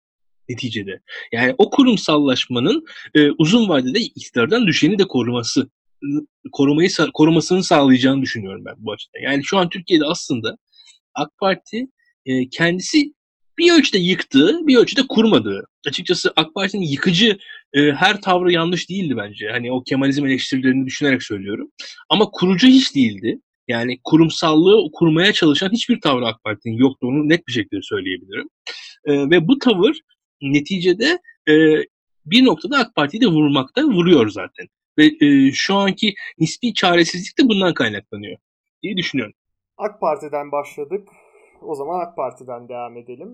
neticede. 0.50 1.00
Yani 1.32 1.56
o 1.58 1.70
kurumsallaşmanın 1.70 2.86
e, 3.16 3.32
uzun 3.32 3.70
vadede 3.70 4.00
iktidardan 4.00 4.68
düşeni 4.68 5.00
de 5.00 5.08
koruması 5.08 5.70
korumayı 6.52 6.90
korumasını 7.14 7.64
sağlayacağını 7.64 8.22
düşünüyorum 8.22 8.66
ben 8.66 8.76
bu 8.78 8.92
açıdan. 8.92 9.20
Yani 9.24 9.44
şu 9.44 9.58
an 9.58 9.70
Türkiye'de 9.70 10.06
aslında 10.06 10.58
AK 11.16 11.38
Parti 11.38 11.88
e, 12.26 12.50
kendisi 12.50 13.14
bir 13.58 13.72
ölçüde 13.72 13.98
yıktığı, 13.98 14.68
bir 14.68 14.78
ölçüde 14.78 15.02
kurmadığı. 15.10 15.68
Açıkçası 15.88 16.34
AK 16.36 16.54
Parti'nin 16.56 16.88
yıkıcı 16.88 17.38
e, 17.74 17.92
her 17.92 18.22
tavrı 18.22 18.52
yanlış 18.52 18.90
değildi 18.90 19.18
bence. 19.18 19.50
Hani 19.52 19.72
o 19.72 19.84
Kemalizm 19.84 20.26
eleştirilerini 20.26 20.86
düşünerek 20.86 21.24
söylüyorum. 21.24 21.72
Ama 22.10 22.30
kurucu 22.32 22.68
hiç 22.68 22.96
değildi. 22.96 23.40
Yani 23.68 24.00
kurumsallığı 24.04 24.92
kurmaya 24.94 25.34
çalışan 25.34 25.70
hiçbir 25.72 26.02
tavrı 26.02 26.26
AK 26.26 26.44
Parti'nin 26.44 26.78
yoktu. 26.78 27.08
Onu 27.08 27.30
net 27.30 27.48
bir 27.48 27.52
şekilde 27.54 27.82
söyleyebilirim. 27.82 28.50
E, 29.06 29.30
ve 29.30 29.48
bu 29.48 29.60
tavır 29.60 30.00
neticede 30.42 31.20
e, 31.50 31.54
bir 32.26 32.46
noktada 32.46 32.78
AK 32.78 32.96
Parti'yi 32.96 33.22
de 33.22 33.28
vurmakta 33.28 33.84
vuruyor 33.84 34.30
zaten. 34.30 34.68
Ve 34.98 35.06
e, 35.22 35.52
şu 35.52 35.76
anki 35.76 36.14
nispi 36.40 36.74
çaresizlik 36.74 37.40
de 37.40 37.50
bundan 37.50 37.74
kaynaklanıyor 37.74 38.38
diye 38.84 38.98
düşünüyorum. 38.98 39.34
AK 39.78 40.02
Parti'den 40.02 40.52
başladık. 40.52 41.08
O 41.62 41.76
zaman 41.76 42.00
AK 42.00 42.16
Parti'den 42.16 42.70
devam 42.70 42.98
edelim. 42.98 43.30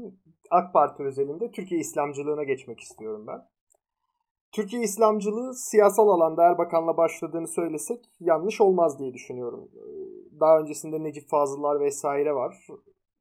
AK 0.52 0.74
Parti 0.74 1.04
özelinde 1.04 1.52
Türkiye 1.52 1.80
İslamcılığına 1.80 2.44
geçmek 2.44 2.80
istiyorum 2.80 3.26
ben. 3.28 3.40
Türkiye 4.52 4.82
İslamcılığı 4.82 5.54
siyasal 5.56 6.10
alanda 6.10 6.44
Erbakan'la 6.44 6.98
başladığını 6.98 7.48
söylesek 7.48 8.06
yanlış 8.20 8.62
olmaz 8.62 9.00
diye 9.00 9.14
düşünüyorum. 9.14 9.72
Daha 10.40 10.60
öncesinde 10.60 11.04
Necip 11.04 11.30
Fazıllar 11.30 11.80
vesaire 11.80 12.36
var. 12.36 12.68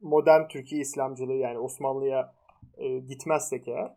Modern 0.00 0.48
Türkiye 0.48 0.80
İslamcılığı 0.80 1.36
yani 1.36 1.58
Osmanlı'ya 1.58 2.34
e, 2.76 2.98
gitmezsek 2.98 3.68
eğer. 3.68 3.96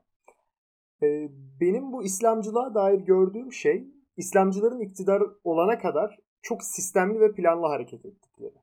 E, 1.03 1.29
benim 1.61 1.91
bu 1.91 2.03
İslamcılığa 2.03 2.75
dair 2.75 2.99
gördüğüm 2.99 3.53
şey 3.53 3.87
İslamcıların 4.17 4.79
iktidar 4.79 5.23
olana 5.43 5.77
kadar 5.77 6.19
çok 6.41 6.63
sistemli 6.63 7.19
ve 7.19 7.31
planlı 7.31 7.67
hareket 7.67 8.05
ettikleri. 8.05 8.53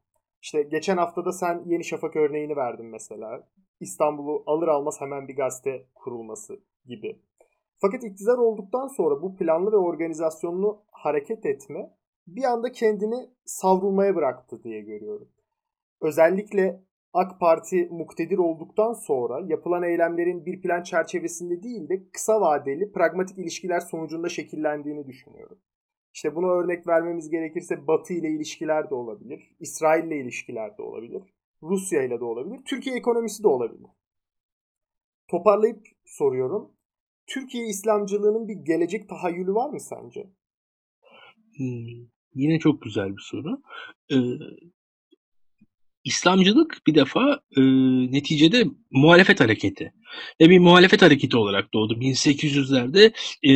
İşte 0.42 0.62
geçen 0.62 0.96
haftada 0.96 1.32
sen 1.32 1.62
Yeni 1.66 1.84
Şafak 1.84 2.16
örneğini 2.16 2.56
verdin 2.56 2.86
mesela. 2.86 3.48
İstanbul'u 3.80 4.42
alır 4.46 4.68
almaz 4.68 5.00
hemen 5.00 5.28
bir 5.28 5.36
gazete 5.36 5.86
kurulması 5.94 6.60
gibi. 6.84 7.20
Fakat 7.80 8.04
iktidar 8.04 8.38
olduktan 8.38 8.86
sonra 8.86 9.22
bu 9.22 9.36
planlı 9.36 9.72
ve 9.72 9.76
organizasyonlu 9.76 10.84
hareket 10.90 11.46
etme 11.46 11.90
bir 12.26 12.44
anda 12.44 12.72
kendini 12.72 13.30
savrulmaya 13.44 14.16
bıraktı 14.16 14.62
diye 14.64 14.80
görüyorum. 14.80 15.28
Özellikle 16.00 16.82
AK 17.12 17.40
Parti 17.40 17.88
muktedir 17.90 18.38
olduktan 18.38 18.92
sonra 18.92 19.40
yapılan 19.46 19.82
eylemlerin 19.82 20.46
bir 20.46 20.60
plan 20.60 20.82
çerçevesinde 20.82 21.62
değil 21.62 21.88
de 21.88 22.10
kısa 22.10 22.40
vadeli 22.40 22.92
pragmatik 22.92 23.38
ilişkiler 23.38 23.80
sonucunda 23.80 24.28
şekillendiğini 24.28 25.06
düşünüyorum. 25.06 25.58
İşte 26.14 26.34
buna 26.34 26.46
örnek 26.46 26.86
vermemiz 26.86 27.30
gerekirse 27.30 27.86
Batı 27.86 28.12
ile 28.12 28.28
ilişkiler 28.28 28.90
de 28.90 28.94
olabilir, 28.94 29.56
İsrail 29.60 30.04
ile 30.04 30.20
ilişkiler 30.20 30.78
de 30.78 30.82
olabilir, 30.82 31.22
Rusya 31.62 32.02
ile 32.02 32.20
de 32.20 32.24
olabilir, 32.24 32.60
Türkiye 32.64 32.96
ekonomisi 32.96 33.42
de 33.42 33.48
olabilir. 33.48 33.90
Toparlayıp 35.28 35.86
soruyorum. 36.04 36.77
Türkiye 37.28 37.66
İslamcılığının 37.66 38.48
bir 38.48 38.54
gelecek 38.54 39.08
tahayyülü 39.08 39.54
var 39.54 39.70
mı 39.70 39.80
sence? 39.80 40.26
Hmm, 41.56 42.06
yine 42.34 42.58
çok 42.58 42.82
güzel 42.82 43.16
bir 43.16 43.22
soru. 43.22 43.62
Ee, 44.12 44.16
İslamcılık 46.04 46.78
bir 46.86 46.94
defa 46.94 47.40
e, 47.56 47.62
neticede 48.12 48.64
muhalefet 48.90 49.40
hareketi. 49.40 49.92
Ve 50.40 50.50
bir 50.50 50.58
muhalefet 50.58 51.02
hareketi 51.02 51.36
olarak 51.36 51.74
doğdu. 51.74 51.94
1800'lerde 52.00 53.12
e, 53.42 53.52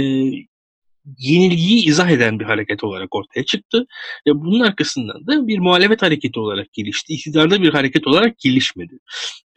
yenilgiyi 1.19 1.87
izah 1.87 2.11
eden 2.11 2.41
bir 2.41 2.45
hareket 2.45 2.85
olarak 2.85 3.15
ortaya 3.15 3.45
çıktı. 3.45 3.87
Ve 4.27 4.35
bunun 4.35 4.61
arkasından 4.61 5.27
da 5.27 5.47
bir 5.47 5.59
muhalefet 5.59 6.03
hareketi 6.03 6.41
olarak 6.41 6.73
gelişti. 6.73 7.13
İktidarda 7.13 7.63
bir 7.63 7.73
hareket 7.73 8.07
olarak 8.07 8.39
gelişmedi. 8.39 8.99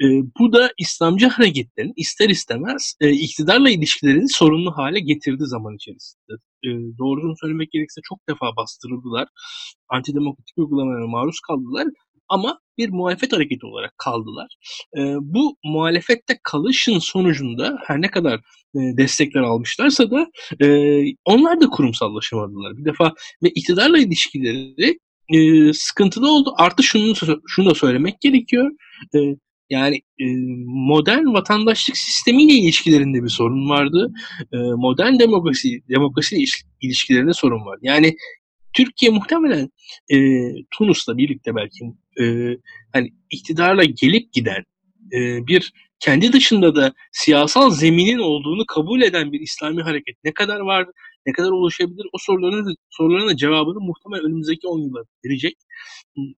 E, 0.01 0.05
bu 0.39 0.53
da 0.53 0.71
İslamcı 0.77 1.27
hareketlerin 1.27 1.93
ister 1.95 2.29
istemez 2.29 2.95
e, 3.01 3.11
iktidarla 3.11 3.69
ilişkilerini 3.69 4.29
sorunlu 4.29 4.77
hale 4.77 4.99
getirdi 4.99 5.43
zaman 5.45 5.75
içerisinde. 5.75 6.33
E, 6.63 6.69
doğrusunu 6.99 7.35
söylemek 7.41 7.71
gerekirse 7.71 8.01
çok 8.03 8.19
defa 8.29 8.45
bastırıldılar. 8.57 9.27
Antidemokratik 9.89 10.57
uygulamalara 10.57 11.07
maruz 11.07 11.39
kaldılar 11.39 11.87
ama 12.29 12.59
bir 12.77 12.89
muhalefet 12.89 13.33
hareketi 13.33 13.65
olarak 13.65 13.97
kaldılar. 13.97 14.55
E, 14.97 15.01
bu 15.21 15.57
muhalefette 15.63 16.39
kalışın 16.43 16.99
sonucunda 16.99 17.77
her 17.85 18.01
ne 18.01 18.11
kadar 18.11 18.35
e, 18.75 18.79
destekler 18.97 19.41
almışlarsa 19.41 20.11
da 20.11 20.27
e, 20.61 20.67
onlar 21.25 21.61
da 21.61 21.69
kurumsallaşamadılar. 21.69 22.77
Bir 22.77 22.85
defa 22.85 23.13
ve 23.43 23.49
iktidarla 23.49 23.97
ilişkileri 23.97 24.99
e, 25.33 25.73
sıkıntılı 25.73 26.31
oldu. 26.31 26.53
Artı 26.57 26.83
şunu, 26.83 27.13
şunu 27.47 27.69
da 27.69 27.75
söylemek 27.75 28.21
gerekiyor. 28.21 28.71
E, 29.15 29.19
yani 29.69 29.95
e, 30.19 30.25
modern 30.65 31.33
vatandaşlık 31.33 31.97
sistemiyle 31.97 32.53
ilişkilerinde 32.53 33.23
bir 33.23 33.29
sorun 33.29 33.69
vardı. 33.69 34.13
E, 34.53 34.57
modern 34.57 35.19
demokrasi 35.19 35.81
demokrasi 35.89 36.45
ilişkilerinde 36.81 37.33
sorun 37.33 37.65
var. 37.65 37.79
Yani 37.81 38.15
Türkiye 38.73 39.11
muhtemelen 39.11 39.69
e, 40.09 40.17
Tunus'la 40.71 41.17
birlikte 41.17 41.55
belki 41.55 41.85
e, 42.21 42.57
hani 42.93 43.13
iktidarla 43.31 43.83
gelip 43.83 44.33
giden 44.33 44.63
e, 45.13 45.47
bir 45.47 45.73
kendi 45.99 46.33
dışında 46.33 46.75
da 46.75 46.93
siyasal 47.11 47.69
zeminin 47.69 48.19
olduğunu 48.19 48.65
kabul 48.65 49.01
eden 49.01 49.31
bir 49.31 49.39
İslami 49.39 49.81
hareket 49.81 50.15
ne 50.23 50.33
kadar 50.33 50.59
var, 50.59 50.87
ne 51.25 51.33
kadar 51.33 51.49
ulaşabilir 51.51 52.05
o 52.13 52.17
soruların 52.19 52.75
soruların 52.89 53.27
da 53.27 53.37
cevabını 53.37 53.79
muhtemelen 53.79 54.25
önümüzdeki 54.25 54.67
10 54.67 54.79
yılda 54.79 54.99
verecek. 55.25 55.57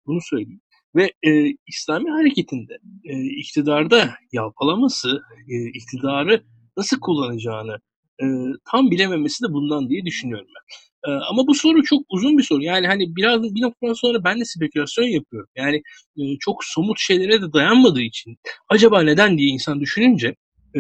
Bunu 0.06 0.20
söyleyeyim. 0.30 0.62
Ve 0.96 1.14
e, 1.24 1.56
İslami 1.68 2.10
hareketinde 2.10 2.78
e, 3.04 3.24
iktidarda 3.24 4.16
yalpalaması, 4.32 5.22
e, 5.50 5.70
iktidarı 5.70 6.44
nasıl 6.78 7.00
kullanacağını 7.00 7.78
e, 8.22 8.26
tam 8.72 8.92
bilememesi 8.92 9.44
de 9.44 9.54
bundan 9.54 9.90
diye 9.90 10.06
düşünüyorum 10.06 10.48
ben. 10.48 10.64
E, 11.08 11.12
ama 11.12 11.48
bu 11.48 11.56
soru 11.56 11.84
çok 11.84 12.04
uzun 12.10 12.38
bir 12.38 12.44
soru. 12.44 12.64
Yani 12.64 12.88
hani 12.88 13.16
biraz 13.16 13.56
bir 13.56 13.62
noktadan 13.62 13.94
sonra 13.94 14.24
ben 14.24 14.40
de 14.40 14.46
spekülasyon 14.46 15.06
yapıyorum. 15.06 15.50
Yani 15.56 15.82
e, 16.18 16.22
çok 16.40 16.64
somut 16.64 17.00
şeylere 17.00 17.42
de 17.42 17.54
dayanmadığı 17.54 18.02
için 18.02 18.38
acaba 18.70 19.02
neden 19.02 19.38
diye 19.38 19.48
insan 19.48 19.82
düşününce 19.82 20.36
e, 20.76 20.80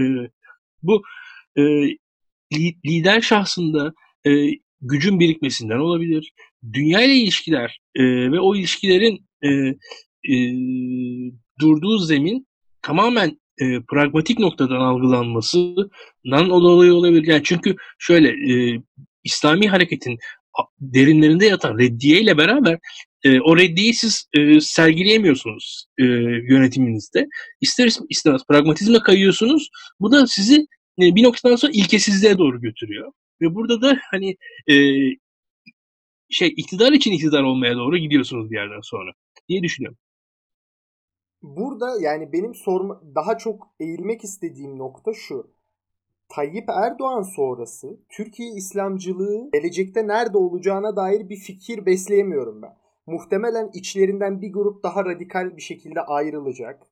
bu 0.83 1.03
e, 1.57 1.61
lider 2.85 3.21
şahsında 3.21 3.93
e, 4.27 4.31
gücün 4.81 5.19
birikmesinden 5.19 5.77
olabilir. 5.77 6.33
Dünya 6.73 7.01
ile 7.01 7.15
ilişkiler 7.15 7.79
e, 7.95 8.03
ve 8.31 8.39
o 8.39 8.55
ilişkilerin 8.55 9.25
e, 9.43 9.49
e, 10.33 10.35
durduğu 11.59 11.97
zemin 11.97 12.47
tamamen 12.81 13.39
e, 13.61 13.81
pragmatik 13.81 14.39
noktadan 14.39 14.79
algılanmasından 14.79 16.49
dolayı 16.49 16.93
olabilir. 16.93 17.27
Yani 17.27 17.41
çünkü 17.43 17.75
şöyle 17.99 18.29
e, 18.29 18.81
İslami 19.25 19.67
hareketin 19.67 20.17
derinlerinde 20.79 21.45
yatan 21.45 21.77
reddiye 21.77 22.21
ile 22.21 22.37
beraber 22.37 22.79
e, 23.23 23.39
o 23.41 23.57
reddiyeyi 23.57 23.93
siz 23.93 24.25
e, 24.33 24.61
sergileyemiyorsunuz 24.61 25.85
e, 25.97 26.03
yönetiminizde. 26.49 27.27
İster 27.61 27.91
istemez 28.09 28.41
pragmatizme 28.49 28.99
kayıyorsunuz. 28.99 29.69
Bu 29.99 30.11
da 30.11 30.27
sizi 30.27 30.55
e, 31.01 31.15
bir 31.15 31.23
noktadan 31.23 31.55
sonra 31.55 31.71
ilkesizliğe 31.71 32.37
doğru 32.37 32.61
götürüyor. 32.61 33.11
Ve 33.41 33.55
burada 33.55 33.81
da 33.81 33.99
hani 34.11 34.35
e, 34.69 34.75
şey 36.29 36.47
iktidar 36.57 36.91
için 36.91 37.11
iktidar 37.11 37.43
olmaya 37.43 37.75
doğru 37.75 37.97
gidiyorsunuz 37.97 38.51
bir 38.51 38.55
yerden 38.55 38.81
sonra 38.81 39.11
diye 39.49 39.63
düşünüyorum. 39.63 39.97
Burada 41.41 41.85
yani 42.01 42.33
benim 42.33 42.55
sorma 42.55 43.01
daha 43.15 43.37
çok 43.37 43.67
eğilmek 43.79 44.23
istediğim 44.23 44.77
nokta 44.77 45.13
şu. 45.13 45.54
Tayyip 46.29 46.69
Erdoğan 46.69 47.21
sonrası 47.21 47.99
Türkiye 48.09 48.49
İslamcılığı 48.49 49.49
gelecekte 49.53 50.07
nerede 50.07 50.37
olacağına 50.37 50.95
dair 50.95 51.29
bir 51.29 51.37
fikir 51.37 51.85
besleyemiyorum 51.85 52.61
ben. 52.61 52.77
Muhtemelen 53.05 53.69
içlerinden 53.73 54.41
bir 54.41 54.53
grup 54.53 54.83
daha 54.83 55.05
radikal 55.05 55.57
bir 55.57 55.61
şekilde 55.61 56.01
ayrılacak. 56.01 56.87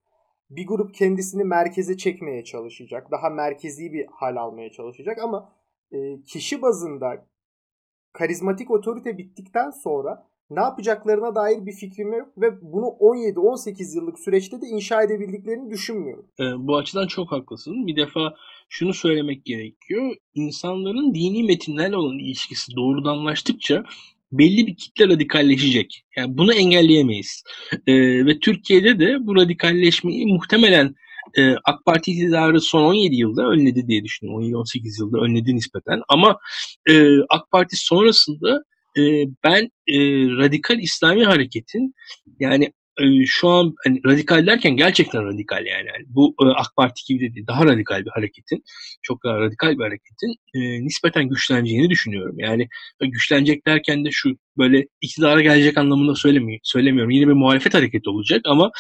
Bir 0.50 0.68
grup 0.68 0.94
kendisini 0.94 1.44
merkeze 1.44 1.98
çekmeye 1.98 2.44
çalışacak. 2.44 3.12
Daha 3.12 3.30
merkezi 3.30 3.94
bir 3.94 4.06
hal 4.12 4.36
almaya 4.36 4.72
çalışacak 4.72 5.18
ama 5.18 5.54
e, 5.92 6.22
kişi 6.22 6.62
bazında 6.62 7.26
karizmatik 8.14 8.72
otorite 8.72 9.18
bittikten 9.18 9.70
sonra 9.70 10.28
ne 10.56 10.60
yapacaklarına 10.60 11.36
dair 11.36 11.66
bir 11.66 11.72
fikrim 11.72 12.14
yok 12.14 12.28
ve 12.38 12.62
bunu 12.62 12.86
17-18 12.86 13.96
yıllık 13.96 14.20
süreçte 14.20 14.62
de 14.62 14.68
inşa 14.68 15.04
edebildiklerini 15.04 15.72
düşünmüyorum. 15.72 16.26
E, 16.40 16.44
bu 16.58 16.78
açıdan 16.78 17.08
çok 17.08 17.32
haklısın. 17.32 17.88
Bir 17.88 17.96
defa 17.96 18.36
şunu 18.70 18.94
söylemek 18.94 19.46
gerekiyor. 19.46 20.16
İnsanların 20.34 21.14
dini 21.14 21.44
metinlerle 21.44 21.96
olan 21.96 22.20
ilişkisi 22.20 22.76
doğrudanlaştıkça 22.76 23.84
belli 24.32 24.68
bir 24.68 24.76
kitle 24.76 25.08
radikalleşecek. 25.08 26.04
Yani 26.18 26.38
bunu 26.38 26.54
engelleyemeyiz. 26.54 27.44
E, 27.88 27.94
ve 28.26 28.40
Türkiye'de 28.40 29.00
de 29.00 29.18
bu 29.28 29.36
radikalleşmeyi 29.36 30.28
muhtemelen 30.28 30.96
e, 31.38 31.56
AK 31.66 31.86
Parti 31.86 32.12
iktidarı 32.12 32.62
son 32.62 32.84
17 32.84 33.16
yılda 33.16 33.44
önledi 33.48 33.88
diye 33.88 34.04
düşünüyorum. 34.04 34.44
17-18 34.44 35.02
yılda 35.02 35.18
önledi 35.18 35.56
nispeten. 35.56 36.02
Ama 36.10 36.38
e, 36.90 37.20
AK 37.30 37.52
Parti 37.52 37.78
sonrasında 37.78 38.64
ben 39.44 39.64
e, 39.88 39.98
radikal 40.38 40.80
İslami 40.80 41.26
hareketin 41.26 41.96
yani 42.40 42.74
şu 43.26 43.50
an 43.50 43.76
hani 43.86 44.02
radikal 44.06 44.48
derken 44.48 44.78
gerçekten 44.78 45.26
radikal 45.26 45.66
yani. 45.66 45.88
yani 45.88 46.06
bu 46.08 46.36
e, 46.42 46.46
AK 46.46 46.76
Parti 46.78 47.02
gibi 47.08 47.30
de 47.30 47.36
değil, 47.36 47.48
daha 47.48 47.66
radikal 47.66 48.06
bir 48.06 48.10
hareketin, 48.10 48.64
çok 49.02 49.24
daha 49.24 49.40
radikal 49.40 49.72
bir 49.72 49.84
hareketin 49.84 50.36
e, 50.54 50.60
nispeten 50.86 51.30
güçleneceğini 51.30 51.90
düşünüyorum. 51.90 52.36
Yani 52.40 52.68
güçlenecek 53.02 53.68
derken 53.68 54.06
de 54.06 54.10
şu 54.12 54.30
böyle 54.58 54.88
iktidara 55.02 55.42
gelecek 55.42 55.78
anlamında 55.78 56.16
söylemiyorum. 56.16 56.62
söylemiyorum. 56.64 57.12
Yine 57.12 57.28
bir 57.28 57.34
muhalefet 57.34 57.74
hareketi 57.74 58.10
olacak 58.10 58.42
ama 58.46 58.72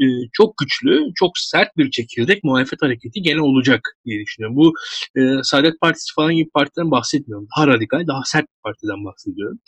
e, 0.00 0.04
çok 0.32 0.58
güçlü, 0.58 1.04
çok 1.14 1.38
sert 1.38 1.76
bir 1.76 1.90
çekirdek 1.90 2.44
muhalefet 2.44 2.82
hareketi 2.82 3.22
gene 3.22 3.40
olacak 3.40 3.80
diye 4.04 4.20
düşünüyorum. 4.20 4.56
Bu 4.56 4.72
e, 5.16 5.20
Saadet 5.42 5.80
Partisi 5.80 6.14
falan 6.14 6.34
gibi 6.36 6.50
partiden 6.54 6.90
bahsetmiyorum. 6.90 7.48
Daha 7.56 7.66
radikal, 7.66 8.06
daha 8.06 8.22
sert 8.24 8.44
bir 8.44 8.62
partiden 8.64 9.04
bahsediyorum. 9.04 9.58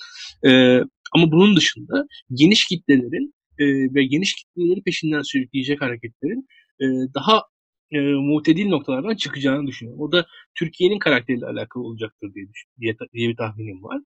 E, 0.47 0.51
ama 1.15 1.33
bunun 1.33 1.57
dışında 1.57 2.07
geniş 2.35 2.65
kitlelerin 2.65 3.35
e, 3.59 3.65
ve 3.95 4.05
geniş 4.05 4.35
kitleleri 4.35 4.83
peşinden 4.83 5.23
sürükleyecek 5.23 5.81
hareketlerin 5.83 6.49
e, 6.81 6.85
daha 7.15 7.43
e, 7.93 7.99
mutedil 8.01 8.69
noktalardan 8.69 9.15
çıkacağını 9.15 9.67
düşünüyorum. 9.67 10.03
O 10.03 10.13
da 10.13 10.27
Türkiye'nin 10.55 10.99
karakteriyle 10.99 11.47
alakalı 11.47 11.85
olacaktır 11.85 12.35
diye, 12.35 12.47
diye, 12.81 12.97
diye 13.15 13.29
bir 13.29 13.37
tahminim 13.37 13.83
var. 13.83 14.01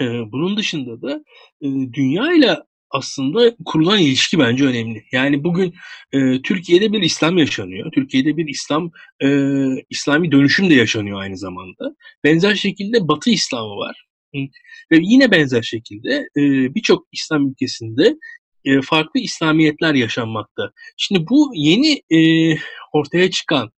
E, 0.00 0.32
bunun 0.32 0.56
dışında 0.56 1.02
da 1.02 1.24
e, 1.60 1.66
dünya 1.92 2.32
ile 2.32 2.56
aslında 2.90 3.56
kurulan 3.64 3.98
ilişki 3.98 4.38
bence 4.38 4.64
önemli. 4.64 5.04
Yani 5.12 5.44
bugün 5.44 5.74
e, 6.12 6.42
Türkiye'de 6.42 6.92
bir 6.92 7.02
İslam 7.02 7.38
yaşanıyor. 7.38 7.92
Türkiye'de 7.94 8.36
bir 8.36 8.48
İslam 8.48 8.90
e, 9.22 9.28
İslami 9.90 10.32
dönüşüm 10.32 10.70
de 10.70 10.74
yaşanıyor 10.74 11.20
aynı 11.20 11.36
zamanda. 11.36 11.96
Benzer 12.24 12.54
şekilde 12.54 13.08
Batı 13.08 13.30
İslamı 13.30 13.76
var. 13.76 14.06
Ve 14.92 14.98
yine 15.00 15.30
benzer 15.30 15.62
şekilde 15.62 16.28
e, 16.36 16.74
birçok 16.74 17.06
İslam 17.12 17.50
ülkesinde 17.50 18.16
e, 18.66 18.82
farklı 18.82 19.20
İslamiyetler 19.20 19.94
yaşanmakta. 19.94 20.70
Şimdi 20.96 21.26
bu 21.30 21.52
yeni 21.54 22.02
e, 22.10 22.18
ortaya 22.92 23.30
çıkan 23.30 23.70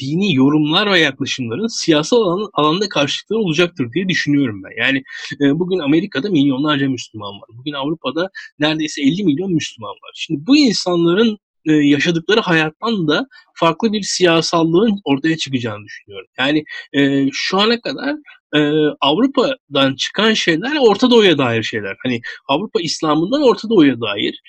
dini 0.00 0.34
yorumlar 0.34 0.92
ve 0.92 0.98
yaklaşımların 0.98 1.66
siyasal 1.66 2.16
alan, 2.16 2.50
alanda 2.52 2.88
karşılıkları 2.88 3.38
olacaktır 3.40 3.92
diye 3.92 4.08
düşünüyorum 4.08 4.62
ben. 4.64 4.82
Yani 4.84 5.02
e, 5.40 5.58
bugün 5.58 5.78
Amerika'da 5.78 6.30
milyonlarca 6.30 6.88
Müslüman 6.88 7.32
var. 7.34 7.48
Bugün 7.58 7.72
Avrupa'da 7.72 8.30
neredeyse 8.58 9.02
50 9.02 9.24
milyon 9.24 9.52
Müslüman 9.52 9.90
var. 9.90 10.12
Şimdi 10.14 10.46
bu 10.46 10.56
insanların 10.56 11.38
e, 11.66 11.72
yaşadıkları 11.72 12.40
hayattan 12.40 13.08
da 13.08 13.26
farklı 13.54 13.92
bir 13.92 14.02
siyasallığın 14.02 15.00
ortaya 15.04 15.36
çıkacağını 15.36 15.84
düşünüyorum. 15.84 16.28
Yani 16.38 16.64
e, 16.92 17.28
şu 17.32 17.60
ana 17.60 17.80
kadar 17.80 18.14
e, 18.56 18.60
Avrupa'dan 19.00 19.96
çıkan 19.96 20.34
şeyler 20.34 20.76
Orta 20.80 21.10
Doğu'ya 21.10 21.38
dair 21.38 21.62
şeyler. 21.62 21.96
Hani 22.02 22.20
Avrupa 22.48 22.80
İslam'ından 22.80 23.42
Orta 23.42 23.68
Doğu'ya 23.68 24.00
dair, 24.00 24.40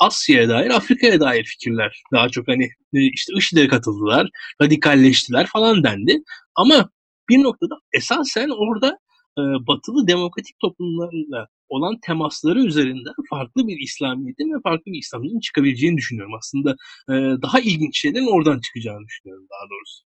Asya'ya 0.00 0.48
dair, 0.48 0.70
Afrika'ya 0.70 1.20
dair 1.20 1.44
fikirler. 1.44 2.02
Daha 2.12 2.28
çok 2.28 2.48
hani 2.48 2.64
e, 2.94 3.00
işte 3.14 3.32
IŞİD'e 3.36 3.68
katıldılar, 3.68 4.28
radikalleştiler 4.62 5.46
falan 5.46 5.84
dendi. 5.84 6.22
Ama 6.54 6.90
bir 7.28 7.42
noktada 7.42 7.74
esasen 7.92 8.48
orada 8.48 8.98
e, 9.38 9.42
batılı 9.42 10.08
demokratik 10.08 10.58
toplumlarla 10.60 11.48
olan 11.68 11.98
temasları 12.06 12.58
üzerinden 12.58 13.14
farklı 13.30 13.66
bir 13.68 13.78
İslamiyet'in 13.80 14.54
ve 14.54 14.60
farklı 14.62 14.92
bir 14.92 14.98
İslamiyet'in 14.98 15.40
çıkabileceğini 15.40 15.96
düşünüyorum. 15.96 16.34
Aslında 16.34 16.70
e, 17.08 17.14
daha 17.42 17.60
ilginç 17.60 18.00
şeylerin 18.00 18.36
oradan 18.36 18.60
çıkacağını 18.60 19.06
düşünüyorum 19.06 19.46
daha 19.50 19.70
doğrusu. 19.70 20.04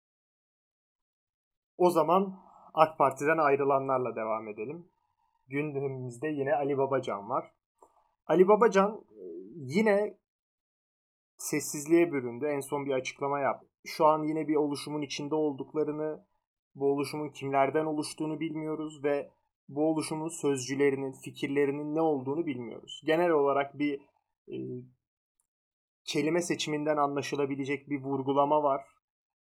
O 1.78 1.90
zaman 1.90 2.40
AK 2.74 2.98
Parti'den 2.98 3.38
ayrılanlarla 3.38 4.16
devam 4.16 4.48
edelim. 4.48 4.86
Gündemimizde 5.48 6.28
yine 6.28 6.54
Ali 6.54 6.78
Babacan 6.78 7.28
var. 7.28 7.44
Ali 8.26 8.48
Babacan 8.48 9.04
e, 9.10 9.22
yine 9.56 10.18
sessizliğe 11.38 12.12
büründü. 12.12 12.46
En 12.46 12.60
son 12.60 12.86
bir 12.86 12.92
açıklama 12.92 13.40
yaptı. 13.40 13.66
Şu 13.86 14.06
an 14.06 14.22
yine 14.22 14.48
bir 14.48 14.54
oluşumun 14.56 15.02
içinde 15.02 15.34
olduklarını, 15.34 16.26
bu 16.80 16.92
oluşumun 16.92 17.28
kimlerden 17.28 17.84
oluştuğunu 17.84 18.40
bilmiyoruz 18.40 19.04
ve 19.04 19.30
bu 19.68 19.90
oluşumun 19.90 20.28
sözcülerinin, 20.28 21.12
fikirlerinin 21.12 21.94
ne 21.94 22.00
olduğunu 22.00 22.46
bilmiyoruz. 22.46 23.02
Genel 23.04 23.30
olarak 23.30 23.78
bir 23.78 24.00
e, 24.48 24.56
kelime 26.04 26.42
seçiminden 26.42 26.96
anlaşılabilecek 26.96 27.90
bir 27.90 28.02
vurgulama 28.02 28.62
var. 28.62 28.84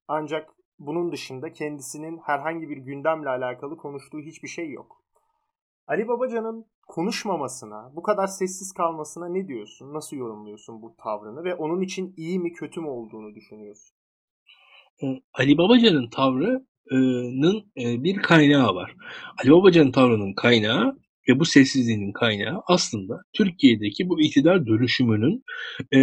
Ancak 0.08 0.50
bunun 0.80 1.12
dışında 1.12 1.54
kendisinin 1.54 2.20
herhangi 2.26 2.70
bir 2.70 2.78
gündemle 2.78 3.30
alakalı 3.30 3.78
konuştuğu 3.78 4.20
hiçbir 4.20 4.48
şey 4.48 4.72
yok. 4.72 5.04
Ali 5.88 6.08
Babacan'ın 6.08 6.66
konuşmamasına, 6.88 7.92
bu 7.96 8.04
kadar 8.04 8.28
sessiz 8.28 8.72
kalmasına 8.72 9.28
ne 9.28 9.48
diyorsun? 9.48 9.94
Nasıl 9.94 10.18
yorumluyorsun 10.18 10.82
bu 10.82 10.96
tavrını 10.98 11.44
ve 11.44 11.56
onun 11.56 11.82
için 11.82 12.14
iyi 12.18 12.40
mi 12.40 12.54
kötü 12.54 12.82
mü 12.82 12.88
olduğunu 12.88 13.36
düşünüyorsun? 13.36 13.98
Ee, 15.04 15.22
Ali 15.34 15.58
Babacan'ın 15.58 16.10
tavrının 16.10 16.68
e, 16.92 18.04
bir 18.04 18.16
kaynağı 18.16 18.76
var. 18.76 18.96
Ali 19.44 19.52
Babacan'ın 19.52 19.92
tavrının 19.92 20.34
kaynağı 20.34 20.98
ve 21.30 21.40
bu 21.40 21.46
sessizliğinin 21.46 22.12
kaynağı 22.12 22.62
aslında 22.68 23.22
Türkiye'deki 23.34 24.10
bu 24.10 24.22
iktidar 24.22 24.68
dönüşümünün 24.68 25.44
e, 25.94 26.00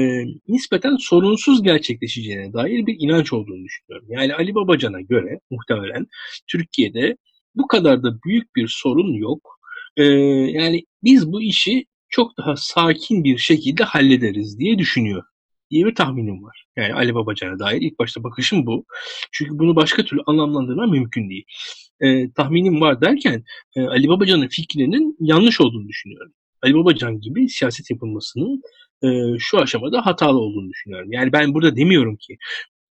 nispeten 0.49 0.97
sorunsuz 0.97 1.63
gerçekleşeceğine 1.63 2.53
dair 2.53 2.87
bir 2.87 2.97
inanç 2.99 3.33
olduğunu 3.33 3.65
düşünüyorum. 3.65 4.09
Yani 4.11 4.35
Ali 4.35 4.55
Babacan'a 4.55 5.01
göre 5.01 5.41
muhtemelen 5.51 6.07
Türkiye'de 6.51 7.17
bu 7.55 7.67
kadar 7.67 8.03
da 8.03 8.19
büyük 8.27 8.57
bir 8.57 8.69
sorun 8.69 9.13
yok. 9.15 9.59
E, 9.97 10.05
yani 10.59 10.85
biz 11.05 11.33
bu 11.33 11.43
işi 11.43 11.85
çok 12.09 12.39
daha 12.39 12.57
sakin 12.57 13.25
bir 13.25 13.39
şekilde 13.39 13.85
hallederiz 13.85 14.59
diye 14.59 14.79
düşünüyor 14.79 15.23
diye 15.75 15.87
bir 15.87 15.95
tahminim 15.95 16.45
var. 16.45 16.65
Yani 16.77 16.95
Ali 16.95 17.15
Babacan'a 17.15 17.59
dair 17.59 17.81
ilk 17.83 17.99
başta 17.99 18.25
bakışım 18.25 18.67
bu. 18.67 18.85
Çünkü 19.33 19.59
bunu 19.59 19.77
başka 19.77 20.05
türlü 20.05 20.23
anlamlandırma 20.27 20.87
mümkün 20.87 21.31
değil. 21.31 21.45
E, 22.01 22.33
tahminim 22.33 22.81
var 22.81 23.01
derken 23.01 23.45
e, 23.77 23.81
Ali 23.83 24.09
Babacan'ın 24.09 24.49
fikrinin 24.49 25.17
yanlış 25.21 25.61
olduğunu 25.61 25.89
düşünüyorum. 25.89 26.33
Ali 26.63 26.75
Babacan 26.75 27.21
gibi 27.21 27.49
siyaset 27.49 27.91
yapılmasının 27.91 28.63
e, 29.03 29.09
şu 29.39 29.59
aşamada 29.59 30.07
hatalı 30.07 30.39
olduğunu 30.39 30.71
düşünüyorum. 30.71 31.13
Yani 31.13 31.33
ben 31.33 31.55
burada 31.55 31.77
demiyorum 31.77 32.17
ki 32.17 32.37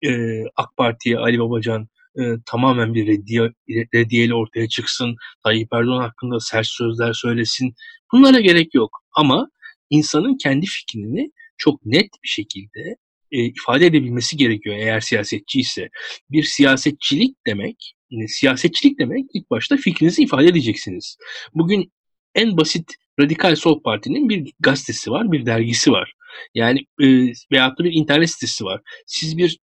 e, 0.05 0.41
AK 0.55 0.77
Parti'ye 0.77 1.17
Ali 1.17 1.39
Babacan 1.39 1.87
e, 2.19 2.21
tamamen 2.45 2.93
bir 2.93 3.07
reddiye, 3.07 3.51
reddiyeli 3.93 4.35
ortaya 4.35 4.67
çıksın, 4.67 5.15
Tayyip 5.43 5.73
Erdoğan 5.73 6.01
hakkında 6.01 6.39
sert 6.39 6.67
sözler 6.67 7.13
söylesin. 7.13 7.73
Bunlara 8.11 8.39
gerek 8.39 8.73
yok. 8.73 8.99
Ama 9.15 9.49
insanın 9.89 10.37
kendi 10.37 10.65
fikrini 10.65 11.31
çok 11.63 11.85
net 11.85 12.09
bir 12.23 12.27
şekilde 12.27 12.95
e, 13.31 13.45
ifade 13.45 13.85
edebilmesi 13.85 14.37
gerekiyor 14.37 14.75
eğer 14.75 14.99
siyasetçi 14.99 15.59
ise. 15.59 15.89
Bir 16.31 16.43
siyasetçilik 16.43 17.37
demek, 17.47 17.93
e, 18.11 18.27
siyasetçilik 18.27 18.99
demek 18.99 19.25
ilk 19.33 19.49
başta 19.49 19.77
fikrinizi 19.77 20.23
ifade 20.23 20.45
edeceksiniz. 20.45 21.17
Bugün 21.53 21.91
en 22.35 22.57
basit 22.57 22.95
Radikal 23.19 23.55
Sol 23.55 23.83
Parti'nin 23.83 24.29
bir 24.29 24.53
gazetesi 24.59 25.11
var, 25.11 25.31
bir 25.31 25.45
dergisi 25.45 25.91
var. 25.91 26.13
Yani 26.55 26.79
e, 27.01 27.07
veyahut 27.51 27.79
da 27.79 27.83
bir 27.83 27.93
internet 27.93 28.29
sitesi 28.29 28.65
var. 28.65 28.81
Siz 29.07 29.37
bir 29.37 29.59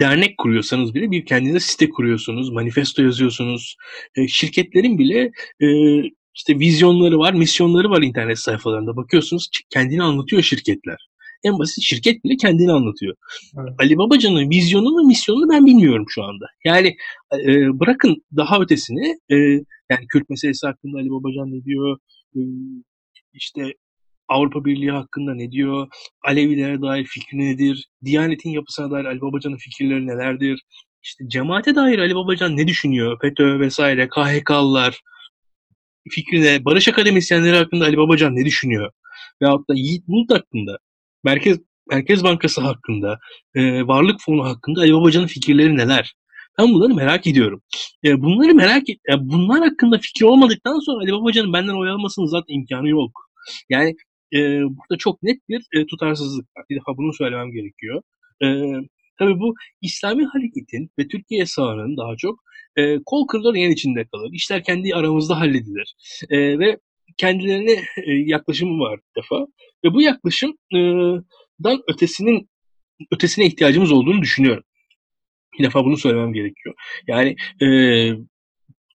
dernek 0.00 0.38
kuruyorsanız 0.38 0.94
bile 0.94 1.10
bir 1.10 1.26
kendinize 1.26 1.60
site 1.60 1.88
kuruyorsunuz, 1.88 2.50
manifesto 2.50 3.02
yazıyorsunuz. 3.02 3.76
E, 4.16 4.28
şirketlerin 4.28 4.98
bile 4.98 5.30
e, 5.60 5.66
işte 6.34 6.58
vizyonları 6.58 7.18
var, 7.18 7.32
misyonları 7.32 7.90
var 7.90 8.02
internet 8.02 8.38
sayfalarında. 8.38 8.96
Bakıyorsunuz 8.96 9.48
kendini 9.70 10.02
anlatıyor 10.02 10.42
şirketler. 10.42 11.09
En 11.44 11.58
basit 11.58 11.84
şirket 11.84 12.24
bile 12.24 12.36
kendini 12.36 12.72
anlatıyor. 12.72 13.16
Evet. 13.58 13.74
Ali 13.78 13.96
Babacan'ın 13.96 14.50
vizyonunu, 14.50 15.06
misyonunu 15.06 15.50
ben 15.52 15.66
bilmiyorum 15.66 16.04
şu 16.08 16.24
anda. 16.24 16.46
Yani 16.64 16.96
e, 17.34 17.80
bırakın 17.80 18.24
daha 18.36 18.60
ötesini, 18.60 19.18
e, 19.30 19.36
yani 19.90 20.06
Kürt 20.08 20.30
meselesi 20.30 20.66
hakkında 20.66 20.98
Ali 20.98 21.10
Babacan 21.10 21.52
ne 21.52 21.64
diyor, 21.64 21.98
e, 22.36 22.40
işte 23.32 23.74
Avrupa 24.28 24.64
Birliği 24.64 24.90
hakkında 24.90 25.34
ne 25.34 25.50
diyor, 25.50 25.88
Alevilere 26.26 26.82
dair 26.82 27.04
fikri 27.04 27.38
nedir, 27.38 27.88
Diyanet'in 28.04 28.50
yapısına 28.50 28.90
dair 28.90 29.04
Ali 29.04 29.20
Babacan'ın 29.20 29.56
fikirleri 29.56 30.06
nelerdir, 30.06 30.62
işte 31.02 31.24
cemaate 31.28 31.74
dair 31.74 31.98
Ali 31.98 32.14
Babacan 32.14 32.56
ne 32.56 32.66
düşünüyor, 32.66 33.18
FETÖ 33.20 33.60
vesaire, 33.60 34.08
KHK'lılar, 34.08 35.00
fikrine, 36.10 36.64
Barış 36.64 36.88
Akademisyenleri 36.88 37.56
hakkında 37.56 37.84
Ali 37.84 37.96
Babacan 37.96 38.36
ne 38.36 38.44
düşünüyor? 38.44 38.90
Veyahut 39.42 39.68
da 39.68 39.74
Yiğit 39.74 40.08
Bulut 40.08 40.30
hakkında, 40.30 40.78
Merkez 41.24 41.58
Merkez 41.90 42.24
Bankası 42.24 42.60
hakkında, 42.60 43.18
e, 43.54 43.86
Varlık 43.86 44.20
Fonu 44.20 44.44
hakkında 44.44 44.80
Ali 44.80 44.94
Babacan'ın 44.94 45.26
fikirleri 45.26 45.76
neler? 45.76 46.14
Ben 46.58 46.74
bunları 46.74 46.94
merak 46.94 47.26
ediyorum. 47.26 47.62
E, 48.04 48.22
bunları 48.22 48.54
merak 48.54 48.90
et, 48.90 48.98
e, 49.12 49.12
bunlar 49.20 49.60
hakkında 49.68 49.98
fikir 49.98 50.24
olmadıktan 50.24 50.78
sonra 50.78 51.02
Ali 51.02 51.12
Babacan'ın 51.12 51.52
benden 51.52 51.80
oy 51.80 51.90
almasının 51.90 52.26
zaten 52.26 52.54
imkanı 52.54 52.88
yok. 52.88 53.30
Yani 53.70 53.94
e, 54.34 54.38
burada 54.62 54.98
çok 54.98 55.22
net 55.22 55.48
bir 55.48 55.66
e, 55.72 55.86
tutarsızlık 55.86 56.46
var. 56.56 56.64
Bir 56.70 56.76
defa 56.76 56.96
bunu 56.96 57.12
söylemem 57.12 57.52
gerekiyor. 57.52 58.02
E, 58.42 58.46
tabii 59.18 59.40
bu 59.40 59.54
İslami 59.82 60.24
hareketin 60.24 60.90
ve 60.98 61.08
Türkiye 61.08 61.46
sağının 61.46 61.96
daha 61.96 62.16
çok 62.16 62.40
e, 62.76 63.02
kol 63.06 63.26
kırılır 63.26 63.54
yen 63.54 63.70
içinde 63.70 64.04
kalır. 64.12 64.30
İşler 64.32 64.64
kendi 64.64 64.94
aramızda 64.94 65.40
halledilir. 65.40 65.94
E, 66.30 66.58
ve 66.58 66.78
kendilerine 67.16 67.72
e, 67.72 68.12
yaklaşımı 68.26 68.78
var 68.80 68.98
bir 68.98 69.22
defa. 69.22 69.46
Ve 69.84 69.94
bu 69.94 70.02
yaklaşımdan 70.02 71.82
ötesinin 71.88 72.48
ötesine 73.12 73.46
ihtiyacımız 73.46 73.92
olduğunu 73.92 74.22
düşünüyorum. 74.22 74.64
Bir 75.58 75.64
defa 75.64 75.84
bunu 75.84 75.96
söylemem 75.96 76.32
gerekiyor. 76.32 76.74
Yani 77.06 77.36
e, 77.62 77.68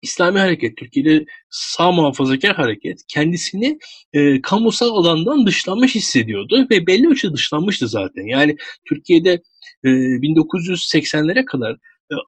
İslami 0.02 0.38
hareket, 0.38 0.76
Türkiye'de 0.76 1.24
sağ 1.50 1.92
muhafazakar 1.92 2.56
hareket 2.56 3.00
kendisini 3.08 3.78
e, 4.12 4.42
kamusal 4.42 4.96
alandan 4.96 5.46
dışlanmış 5.46 5.94
hissediyordu 5.94 6.66
ve 6.70 6.86
belli 6.86 7.08
ölçüde 7.08 7.32
dışlanmıştı 7.32 7.88
zaten. 7.88 8.26
Yani 8.26 8.56
Türkiye'de 8.88 9.42
e, 9.84 9.88
1980'lere 9.88 11.44
kadar 11.44 11.72
e, 11.72 11.78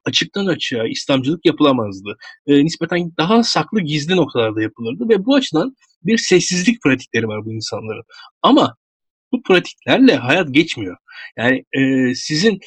açıktan 0.05 0.45
açığa 0.45 0.87
İslamcılık 0.87 1.45
yapılamazdı. 1.45 2.17
E, 2.47 2.65
nispeten 2.65 3.11
daha 3.17 3.43
saklı 3.43 3.81
gizli 3.81 4.15
noktalarda 4.15 4.61
yapılırdı 4.61 5.09
ve 5.09 5.25
bu 5.25 5.35
açıdan 5.35 5.75
bir 6.03 6.17
sessizlik 6.17 6.81
pratikleri 6.83 7.27
var 7.27 7.45
bu 7.45 7.53
insanların. 7.53 8.03
Ama 8.41 8.75
bu 9.31 9.43
pratiklerle 9.43 10.15
hayat 10.15 10.53
geçmiyor. 10.53 10.97
Yani 11.37 11.63
e, 11.73 12.15
sizin 12.15 12.59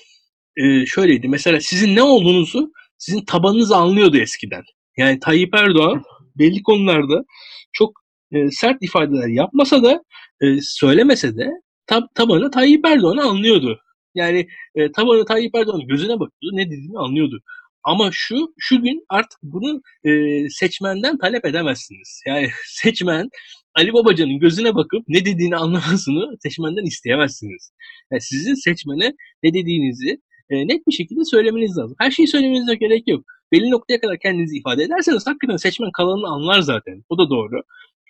e, 0.57 0.87
şöyleydi 0.87 1.29
mesela 1.29 1.61
sizin 1.61 1.97
ne 1.97 2.03
olduğunuzu 2.03 2.73
sizin 2.99 3.25
tabanınız 3.25 3.73
anlıyordu 3.73 4.17
eskiden. 4.17 4.63
Yani 4.97 5.21
Tayyip 5.21 5.55
Erdoğan 5.55 6.03
belli 6.39 6.63
konularda 6.63 7.25
çok 7.73 7.93
e, 8.33 8.51
sert 8.51 8.77
ifadeler 8.81 9.29
yapmasa 9.29 9.83
da 9.83 10.03
e, 10.41 10.47
söylemese 10.61 11.37
de 11.37 11.51
tab 11.87 12.03
tabanı 12.15 12.51
Tayyip 12.51 12.87
Erdoğan'ı 12.87 13.23
anlıyordu. 13.23 13.81
Yani 14.17 14.47
e, 14.75 14.93
tabanı 14.93 15.25
Tayyip 15.25 15.55
Erdoğan'ın 15.55 15.87
gözüne 15.87 16.21
bakıyordu, 16.21 16.57
ne 16.57 16.67
dediğini 16.67 16.99
anlıyordu. 16.99 17.41
Ama 17.85 18.11
şu 18.13 18.55
şu 18.59 18.83
gün 18.83 19.05
artık 19.09 19.39
bunu 19.43 19.81
e, 20.05 20.11
seçmenden 20.51 21.19
talep 21.19 21.45
edemezsiniz. 21.45 22.23
Yani 22.27 22.49
seçmen 22.67 23.29
Ali 23.75 23.93
Babacan'ın 23.93 24.39
gözüne 24.39 24.75
bakıp 24.75 25.05
ne 25.09 25.25
dediğini 25.25 25.57
anlamasını 25.57 26.37
seçmenden 26.43 26.85
isteyemezsiniz. 26.85 27.71
Yani 28.13 28.21
sizin 28.21 28.55
seçmene 28.55 29.15
ne 29.43 29.55
dediğinizi 29.55 30.21
e, 30.51 30.69
net 30.69 30.87
bir 30.87 30.93
şekilde 30.93 31.25
söylemeniz 31.25 31.79
lazım. 31.79 31.97
Her 32.01 32.11
şeyi 32.11 32.29
söylemenize 32.29 32.75
gerek 32.75 33.09
yok. 33.09 33.25
Belli 33.53 33.71
noktaya 33.71 34.01
kadar 34.01 34.19
kendinizi 34.19 34.57
ifade 34.57 34.83
ederseniz 34.83 35.27
hakikaten 35.27 35.57
seçmen 35.57 35.91
kalanını 35.93 36.29
anlar 36.29 36.61
zaten. 36.61 37.05
O 37.09 37.19
da 37.19 37.31
doğru. 37.31 37.63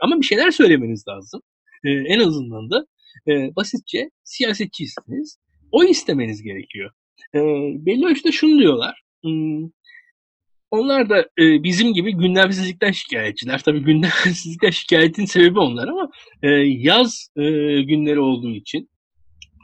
Ama 0.02 0.20
bir 0.20 0.26
şeyler 0.26 0.50
söylemeniz 0.50 1.04
lazım. 1.08 1.40
E, 1.84 1.90
en 1.90 2.20
azından 2.20 2.70
da 2.70 2.86
e, 3.28 3.56
basitçe 3.56 4.10
siyasetçiyseniz 4.24 5.38
o 5.76 5.84
istemeniz 5.84 6.42
gerekiyor. 6.42 6.90
E, 7.34 7.38
belli 7.86 8.06
ölçüde 8.06 8.32
şunu 8.32 8.58
diyorlar. 8.58 9.00
Hmm, 9.22 9.70
onlar 10.70 11.10
da 11.10 11.20
e, 11.20 11.62
bizim 11.62 11.94
gibi 11.94 12.12
gündemsizlikten 12.12 12.90
şikayetçiler. 12.90 13.62
Tabii 13.62 13.80
gündemsizlikten 13.80 14.70
şikayetin 14.80 15.24
sebebi 15.24 15.58
onlar 15.58 15.88
ama 15.88 16.10
e, 16.42 16.48
yaz 16.66 17.28
e, 17.36 17.42
günleri 17.82 18.20
olduğu 18.20 18.54
için 18.54 18.90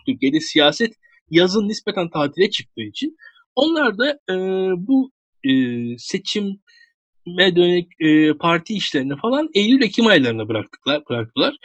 Türkiye'de 0.07 0.40
siyaset 0.40 0.92
yazın 1.31 1.68
nispeten 1.68 2.11
tatile 2.11 2.51
çıktığı 2.51 2.83
için 2.83 3.16
onlar 3.55 3.98
da 3.98 4.11
e, 4.31 4.35
bu 4.77 5.11
e, 5.44 5.53
seçime 5.98 7.57
dönük 7.57 7.92
e, 8.01 8.33
parti 8.38 8.75
işlerini 8.75 9.16
falan 9.16 9.48
Eylül-Ekim 9.55 10.07
aylarına 10.07 10.48
bıraktılar, 10.48 11.03
bıraktılar. 11.11 11.57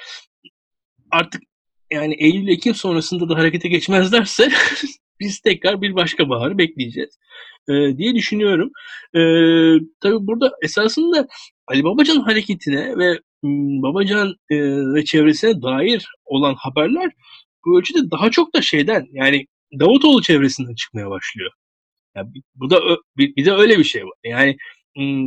Artık 1.12 1.42
yani 1.92 2.16
Eylül-Ekim 2.20 2.76
sonrasında 2.76 3.30
da 3.30 3.36
harekete 3.38 3.70
geçmezlerse 3.70 4.50
biz 5.20 5.40
tekrar 5.40 5.82
bir 5.82 5.96
başka 5.96 6.30
baharı 6.30 6.58
bekleyeceğiz 6.58 7.20
e, 7.70 7.98
diye 7.98 8.16
düşünüyorum. 8.16 8.72
E, 9.14 9.22
tabii 10.02 10.28
burada 10.28 10.52
esasında 10.62 11.28
Ali 11.68 11.84
Babacan 11.84 12.20
hareketine 12.20 12.98
ve 12.98 13.20
Babacan 13.84 14.36
e, 14.50 14.56
ve 14.94 15.06
çevresine 15.06 15.62
dair 15.62 16.08
olan 16.26 16.56
haberler 16.58 17.12
bu 17.66 17.80
ölçüde 17.80 18.12
daha 18.12 18.32
çok 18.32 18.56
da 18.56 18.62
şeyden 18.62 19.06
yani 19.12 19.46
Davutoğlu 19.80 20.22
çevresinden 20.22 20.76
çıkmaya 20.76 21.10
başlıyor. 21.10 21.52
Yani 22.16 22.30
bu 22.56 22.70
da 22.70 22.82
bir, 23.18 23.36
bir 23.36 23.46
de 23.46 23.52
öyle 23.52 23.80
bir 23.80 23.84
şey 23.84 24.04
var. 24.06 24.14
Yani 24.24 24.58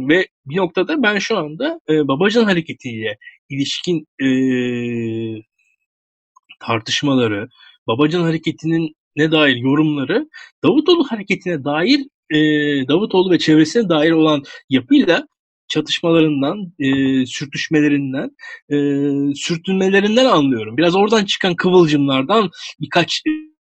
ve 0.09 0.27
bir 0.47 0.57
noktada 0.57 1.03
ben 1.03 1.19
şu 1.19 1.39
anda 1.39 1.81
e, 1.91 2.09
Babacan 2.09 2.45
hareketiyle 2.45 3.17
ilişkin 3.49 4.07
e, 4.23 4.29
tartışmaları, 6.61 7.49
Babacan 7.87 8.23
hareketinin 8.23 8.97
ne 9.17 9.33
dair 9.33 9.57
yorumları 9.57 10.29
Davutoğlu 10.65 11.05
hareketine 11.11 11.65
dair 11.65 12.01
e, 12.31 12.39
Davutoğlu 12.89 13.31
ve 13.31 13.39
çevresine 13.39 13.89
dair 13.89 14.11
olan 14.11 14.43
yapıyla 14.69 15.27
çatışmalarından, 15.69 16.73
e, 16.79 17.27
sürtüşmelerinden, 17.27 18.31
e, 18.71 18.77
sürtünmelerinden 19.35 20.25
anlıyorum. 20.25 20.77
Biraz 20.77 20.97
oradan 20.97 21.25
çıkan 21.25 21.55
kıvılcımlardan 21.57 22.51
birkaç 22.81 23.23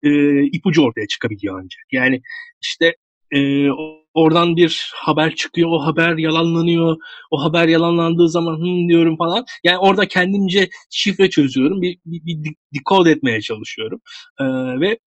e, 0.04 0.43
ipucu 0.43 0.82
ortaya 0.82 1.08
çıkabiliyor 1.08 1.60
ancak. 1.60 1.86
Yani 1.91 2.21
işte 2.62 2.95
e, 3.36 3.69
oradan 4.18 4.56
bir 4.56 4.92
haber 4.96 5.36
çıkıyor, 5.36 5.70
o 5.72 5.86
haber 5.86 6.18
yalanlanıyor, 6.18 6.98
o 7.32 7.44
haber 7.44 7.68
yalanlandığı 7.68 8.30
zaman 8.30 8.56
hım 8.56 8.90
diyorum 8.90 9.18
falan. 9.18 9.46
Yani 9.64 9.78
orada 9.78 10.08
kendimce 10.08 10.70
şifre 10.90 11.30
çözüyorum, 11.30 11.82
bir, 11.82 12.00
bir, 12.06 12.44
bir 12.44 12.56
decode 12.76 13.12
etmeye 13.12 13.42
çalışıyorum. 13.42 14.02
Ee, 14.40 14.46
ve 14.82 15.00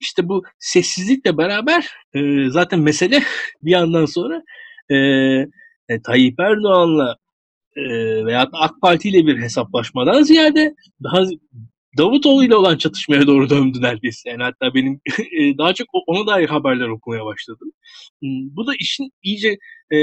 işte 0.00 0.28
bu 0.28 0.42
sessizlikle 0.58 1.38
beraber 1.38 1.88
e, 2.14 2.50
zaten 2.50 2.80
mesele 2.80 3.22
bir 3.62 3.70
yandan 3.70 4.06
sonra 4.06 4.42
e, 4.90 4.96
e, 5.88 6.02
Tayyip 6.04 6.40
Erdoğan'la 6.40 7.16
e, 7.76 7.82
veya 8.26 8.48
AK 8.52 8.80
Parti 8.82 9.08
ile 9.08 9.26
bir 9.26 9.40
hesaplaşmadan 9.40 10.22
ziyade 10.22 10.74
daha 11.02 11.22
Davutoğlu 11.98 12.44
ile 12.44 12.56
olan 12.56 12.76
çatışmaya 12.76 13.26
doğru 13.26 13.50
döndü 13.50 13.82
neredeyse. 13.82 14.30
Yani 14.30 14.42
hatta 14.42 14.74
benim 14.74 15.00
e, 15.40 15.58
daha 15.58 15.74
çok 15.74 15.86
ona 16.06 16.26
dair 16.26 16.48
haberler 16.48 16.88
okumaya 16.88 17.24
başladım. 17.24 17.72
Hmm, 18.22 18.56
bu 18.56 18.66
da 18.66 18.72
işin 18.80 19.10
iyice 19.22 19.58
e, 19.90 19.98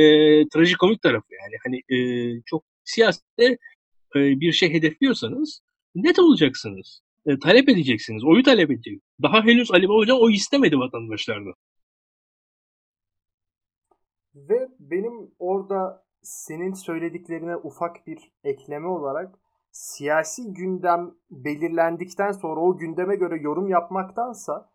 trajikomik 0.49 1.01
tarafı 1.01 1.27
yani. 1.33 1.55
Hani 1.63 1.97
e, 1.97 1.97
çok 2.45 2.63
siyasette 2.83 3.57
e, 4.15 4.19
bir 4.39 4.51
şey 4.51 4.73
hedefliyorsanız 4.73 5.61
net 5.95 6.19
olacaksınız. 6.19 7.01
E, 7.25 7.39
talep 7.39 7.69
edeceksiniz. 7.69 8.23
Oyu 8.23 8.43
talep 8.43 8.71
edeceksiniz. 8.71 9.01
Daha 9.21 9.43
henüz 9.43 9.71
Ali 9.71 9.89
Babacan 9.89 10.21
oy 10.21 10.33
istemedi 10.33 10.77
vatandaşlardan. 10.77 11.53
Ve 14.35 14.67
benim 14.79 15.31
orada 15.39 16.05
senin 16.21 16.73
söylediklerine 16.73 17.55
ufak 17.55 18.07
bir 18.07 18.31
ekleme 18.43 18.87
olarak 18.87 19.39
siyasi 19.73 20.53
gündem 20.53 21.15
belirlendikten 21.31 22.31
sonra 22.31 22.59
o 22.61 22.77
gündeme 22.77 23.15
göre 23.15 23.37
yorum 23.41 23.67
yapmaktansa 23.67 24.69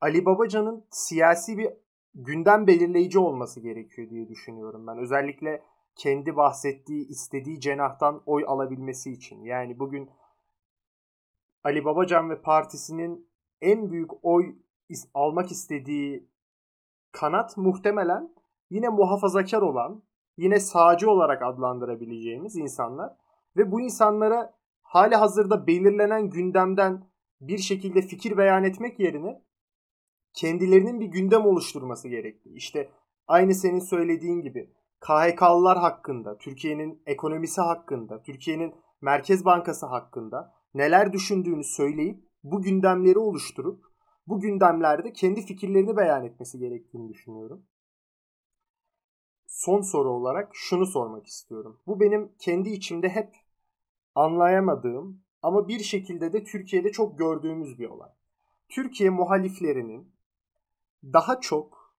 Ali 0.00 0.26
Babacan'ın 0.26 0.84
siyasi 0.90 1.58
bir 1.58 1.70
gündem 2.14 2.66
belirleyici 2.66 3.18
olması 3.18 3.60
gerekiyor 3.60 4.10
diye 4.10 4.28
düşünüyorum 4.28 4.86
ben. 4.86 4.98
Özellikle 4.98 5.62
kendi 5.96 6.36
bahsettiği, 6.36 7.08
istediği 7.08 7.60
cenahtan 7.60 8.22
oy 8.26 8.44
alabilmesi 8.46 9.12
için. 9.12 9.42
Yani 9.42 9.78
bugün 9.78 10.10
Ali 11.64 11.84
Babacan 11.84 12.30
ve 12.30 12.40
partisinin 12.40 13.28
en 13.60 13.90
büyük 13.90 14.24
oy 14.24 14.54
almak 15.14 15.50
istediği 15.50 16.28
kanat 17.12 17.56
muhtemelen 17.56 18.34
yine 18.70 18.88
muhafazakar 18.88 19.62
olan, 19.62 20.02
yine 20.36 20.60
sağcı 20.60 21.10
olarak 21.10 21.42
adlandırabileceğimiz 21.42 22.56
insanlar 22.56 23.16
ve 23.56 23.72
bu 23.72 23.80
insanlara 23.80 24.54
hali 24.82 25.16
hazırda 25.16 25.66
belirlenen 25.66 26.30
gündemden 26.30 27.04
bir 27.40 27.58
şekilde 27.58 28.02
fikir 28.02 28.36
beyan 28.36 28.64
etmek 28.64 29.00
yerine 29.00 29.42
kendilerinin 30.32 31.00
bir 31.00 31.06
gündem 31.06 31.46
oluşturması 31.46 32.08
gerekli. 32.08 32.54
İşte 32.54 32.90
aynı 33.26 33.54
senin 33.54 33.78
söylediğin 33.78 34.40
gibi 34.40 34.72
KHK'lılar 35.00 35.78
hakkında, 35.78 36.38
Türkiye'nin 36.38 37.02
ekonomisi 37.06 37.60
hakkında, 37.60 38.22
Türkiye'nin 38.22 38.74
Merkez 39.00 39.44
Bankası 39.44 39.86
hakkında 39.86 40.54
neler 40.74 41.12
düşündüğünü 41.12 41.64
söyleyip 41.64 42.24
bu 42.42 42.62
gündemleri 42.62 43.18
oluşturup 43.18 43.84
bu 44.26 44.40
gündemlerde 44.40 45.12
kendi 45.12 45.42
fikirlerini 45.46 45.96
beyan 45.96 46.24
etmesi 46.24 46.58
gerektiğini 46.58 47.08
düşünüyorum. 47.08 47.66
Son 49.48 49.80
soru 49.80 50.10
olarak 50.10 50.50
şunu 50.52 50.86
sormak 50.86 51.26
istiyorum. 51.26 51.80
Bu 51.86 52.00
benim 52.00 52.32
kendi 52.38 52.70
içimde 52.70 53.08
hep 53.08 53.36
anlayamadığım 54.14 55.22
ama 55.42 55.68
bir 55.68 55.80
şekilde 55.80 56.32
de 56.32 56.44
Türkiye'de 56.44 56.92
çok 56.92 57.18
gördüğümüz 57.18 57.78
bir 57.78 57.88
olay. 57.88 58.10
Türkiye 58.68 59.10
muhaliflerinin 59.10 60.12
daha 61.04 61.40
çok 61.40 61.94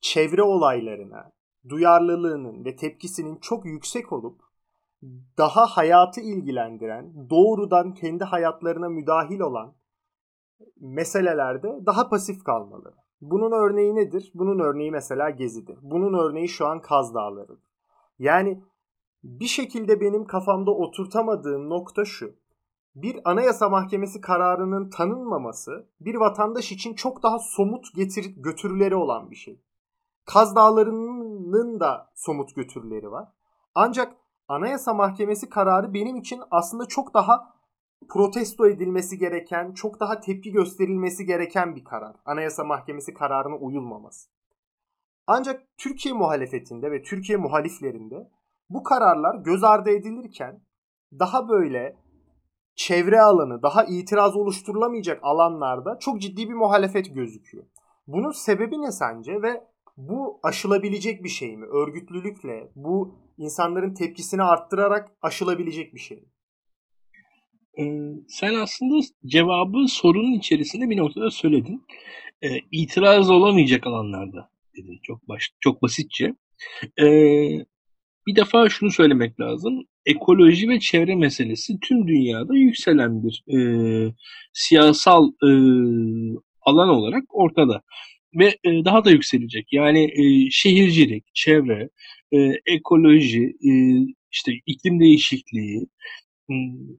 çevre 0.00 0.42
olaylarına 0.42 1.32
duyarlılığının 1.68 2.64
ve 2.64 2.76
tepkisinin 2.76 3.36
çok 3.36 3.66
yüksek 3.66 4.12
olup 4.12 4.40
daha 5.38 5.66
hayatı 5.66 6.20
ilgilendiren, 6.20 7.30
doğrudan 7.30 7.94
kendi 7.94 8.24
hayatlarına 8.24 8.88
müdahil 8.88 9.40
olan 9.40 9.74
meselelerde 10.80 11.86
daha 11.86 12.08
pasif 12.08 12.44
kalmalı. 12.44 12.94
Bunun 13.20 13.52
örneği 13.52 13.94
nedir? 13.94 14.32
Bunun 14.34 14.58
örneği 14.58 14.90
mesela 14.90 15.30
Gezi'dir. 15.30 15.78
Bunun 15.82 16.18
örneği 16.18 16.48
şu 16.48 16.66
an 16.66 16.82
Kaz 16.82 17.14
Dağları'dır. 17.14 17.58
Yani 18.18 18.62
bir 19.24 19.46
şekilde 19.46 20.00
benim 20.00 20.26
kafamda 20.26 20.70
oturtamadığım 20.70 21.70
nokta 21.70 22.04
şu. 22.04 22.34
Bir 22.94 23.30
anayasa 23.30 23.68
mahkemesi 23.68 24.20
kararının 24.20 24.90
tanınmaması 24.90 25.88
bir 26.00 26.14
vatandaş 26.14 26.72
için 26.72 26.94
çok 26.94 27.22
daha 27.22 27.38
somut 27.38 27.94
getir 27.94 28.34
götürüleri 28.36 28.96
olan 28.96 29.30
bir 29.30 29.36
şey. 29.36 29.60
Kaz 30.24 30.56
Dağları'nın 30.56 31.80
da 31.80 32.10
somut 32.14 32.56
götürüleri 32.56 33.10
var. 33.10 33.28
Ancak 33.74 34.16
anayasa 34.48 34.94
mahkemesi 34.94 35.48
kararı 35.48 35.94
benim 35.94 36.16
için 36.16 36.40
aslında 36.50 36.86
çok 36.86 37.14
daha 37.14 37.57
protesto 38.08 38.68
edilmesi 38.68 39.18
gereken, 39.18 39.72
çok 39.72 40.00
daha 40.00 40.20
tepki 40.20 40.52
gösterilmesi 40.52 41.26
gereken 41.26 41.76
bir 41.76 41.84
karar. 41.84 42.16
Anayasa 42.24 42.64
Mahkemesi 42.64 43.14
kararına 43.14 43.56
uyulmaması. 43.56 44.30
Ancak 45.26 45.62
Türkiye 45.78 46.14
muhalefetinde 46.14 46.90
ve 46.90 47.02
Türkiye 47.02 47.38
muhaliflerinde 47.38 48.30
bu 48.70 48.82
kararlar 48.82 49.34
göz 49.34 49.64
ardı 49.64 49.90
edilirken 49.90 50.60
daha 51.12 51.48
böyle 51.48 51.96
çevre 52.74 53.20
alanı, 53.20 53.62
daha 53.62 53.84
itiraz 53.84 54.36
oluşturulamayacak 54.36 55.18
alanlarda 55.22 55.98
çok 55.98 56.20
ciddi 56.20 56.48
bir 56.48 56.54
muhalefet 56.54 57.14
gözüküyor. 57.14 57.64
Bunun 58.06 58.30
sebebi 58.30 58.82
ne 58.82 58.92
sence 58.92 59.42
ve 59.42 59.64
bu 59.96 60.40
aşılabilecek 60.42 61.24
bir 61.24 61.28
şey 61.28 61.56
mi? 61.56 61.66
Örgütlülükle 61.66 62.70
bu 62.74 63.14
insanların 63.36 63.94
tepkisini 63.94 64.42
arttırarak 64.42 65.10
aşılabilecek 65.22 65.94
bir 65.94 65.98
şey 65.98 66.16
mi? 66.16 66.28
Ee, 67.78 67.84
sen 68.28 68.54
aslında 68.54 69.00
cevabı 69.26 69.88
sorunun 69.88 70.32
içerisinde 70.32 70.90
bir 70.90 70.96
noktada 70.96 71.30
söyledin. 71.30 71.84
Ee, 72.42 72.48
itiraz 72.72 73.30
olamayacak 73.30 73.86
alanlarda 73.86 74.50
dedin 74.76 75.00
çok 75.02 75.28
baş, 75.28 75.50
çok 75.60 75.82
basitçe. 75.82 76.34
Ee, 77.00 77.64
bir 78.26 78.36
defa 78.36 78.68
şunu 78.68 78.90
söylemek 78.90 79.40
lazım. 79.40 79.84
Ekoloji 80.06 80.68
ve 80.68 80.80
çevre 80.80 81.14
meselesi 81.14 81.80
tüm 81.80 82.08
dünyada 82.08 82.56
yükselen 82.56 83.22
bir 83.24 83.44
e, 83.56 83.58
siyasal 84.52 85.28
e, 85.28 85.50
alan 86.62 86.88
olarak 86.88 87.24
ortada 87.28 87.82
ve 88.34 88.46
e, 88.64 88.84
daha 88.84 89.04
da 89.04 89.10
yükselecek. 89.10 89.72
Yani 89.72 90.04
e, 90.04 90.50
şehircilik, 90.50 91.24
çevre, 91.34 91.88
e, 92.32 92.38
ekoloji, 92.66 93.44
e, 93.44 93.72
işte 94.32 94.52
iklim 94.66 95.00
değişikliği, 95.00 95.86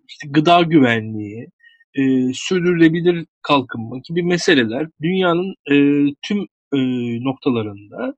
işte 0.07 0.27
gıda 0.29 0.61
güvenliği, 0.61 1.47
e, 1.95 2.33
sürdürülebilir 2.33 3.25
kalkınma 3.41 3.97
gibi 4.09 4.23
meseleler 4.23 4.87
dünyanın 5.01 5.55
e, 5.71 5.75
tüm 6.21 6.47
e, 6.73 6.79
noktalarında 7.23 8.15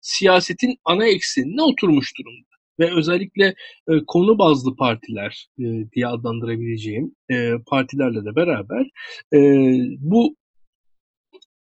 siyasetin 0.00 0.76
ana 0.84 1.06
eksenine 1.06 1.62
oturmuş 1.62 2.12
durumda. 2.18 2.50
Ve 2.80 2.96
özellikle 2.96 3.54
e, 3.88 3.92
konu 4.06 4.38
bazlı 4.38 4.76
partiler 4.76 5.48
e, 5.58 5.64
diye 5.92 6.06
adlandırabileceğim 6.06 7.14
e, 7.30 7.52
partilerle 7.66 8.24
de 8.24 8.36
beraber 8.36 8.86
e, 9.34 9.38
bu 9.98 10.36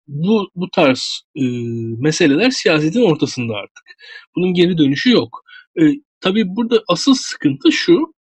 bu 0.08 0.50
bu 0.56 0.70
tarz 0.70 1.22
e, 1.36 1.44
meseleler 1.98 2.50
siyasetin 2.50 3.02
ortasında 3.02 3.54
artık. 3.54 3.84
Bunun 4.36 4.54
geri 4.54 4.78
dönüşü 4.78 5.12
yok. 5.12 5.44
E, 5.82 5.84
tabii 6.22 6.56
burada 6.56 6.84
asıl 6.88 7.16
sıkıntı 7.16 7.72
şu, 7.72 8.14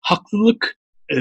haklılık 0.00 0.78
e, 1.16 1.18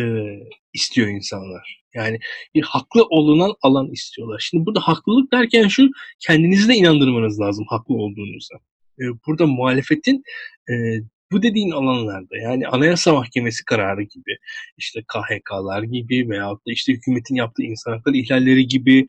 istiyor 0.73 1.07
insanlar. 1.07 1.81
Yani 1.93 2.19
bir 2.55 2.61
haklı 2.61 3.03
olunan 3.03 3.53
alan 3.61 3.91
istiyorlar. 3.91 4.39
Şimdi 4.49 4.65
burada 4.65 4.79
haklılık 4.79 5.31
derken 5.33 5.67
şu 5.67 5.89
kendinizi 6.19 6.69
de 6.69 6.75
inandırmanız 6.75 7.39
lazım 7.39 7.65
haklı 7.69 7.95
olduğunuza. 7.95 8.55
E, 8.99 9.03
burada 9.27 9.47
muhalefetin 9.47 10.23
e, 10.69 10.73
bu 11.31 11.41
dediğin 11.43 11.71
alanlarda 11.71 12.37
yani 12.37 12.67
Anayasa 12.67 13.13
Mahkemesi 13.13 13.65
kararı 13.65 14.01
gibi 14.01 14.37
işte 14.77 15.01
KHK'lar 15.07 15.83
gibi 15.83 16.29
veyahut 16.29 16.67
da 16.67 16.71
işte 16.71 16.93
hükümetin 16.93 17.35
yaptığı 17.35 17.63
insan 17.63 17.91
hakları 17.91 18.17
ihlalleri 18.17 18.67
gibi 18.67 19.05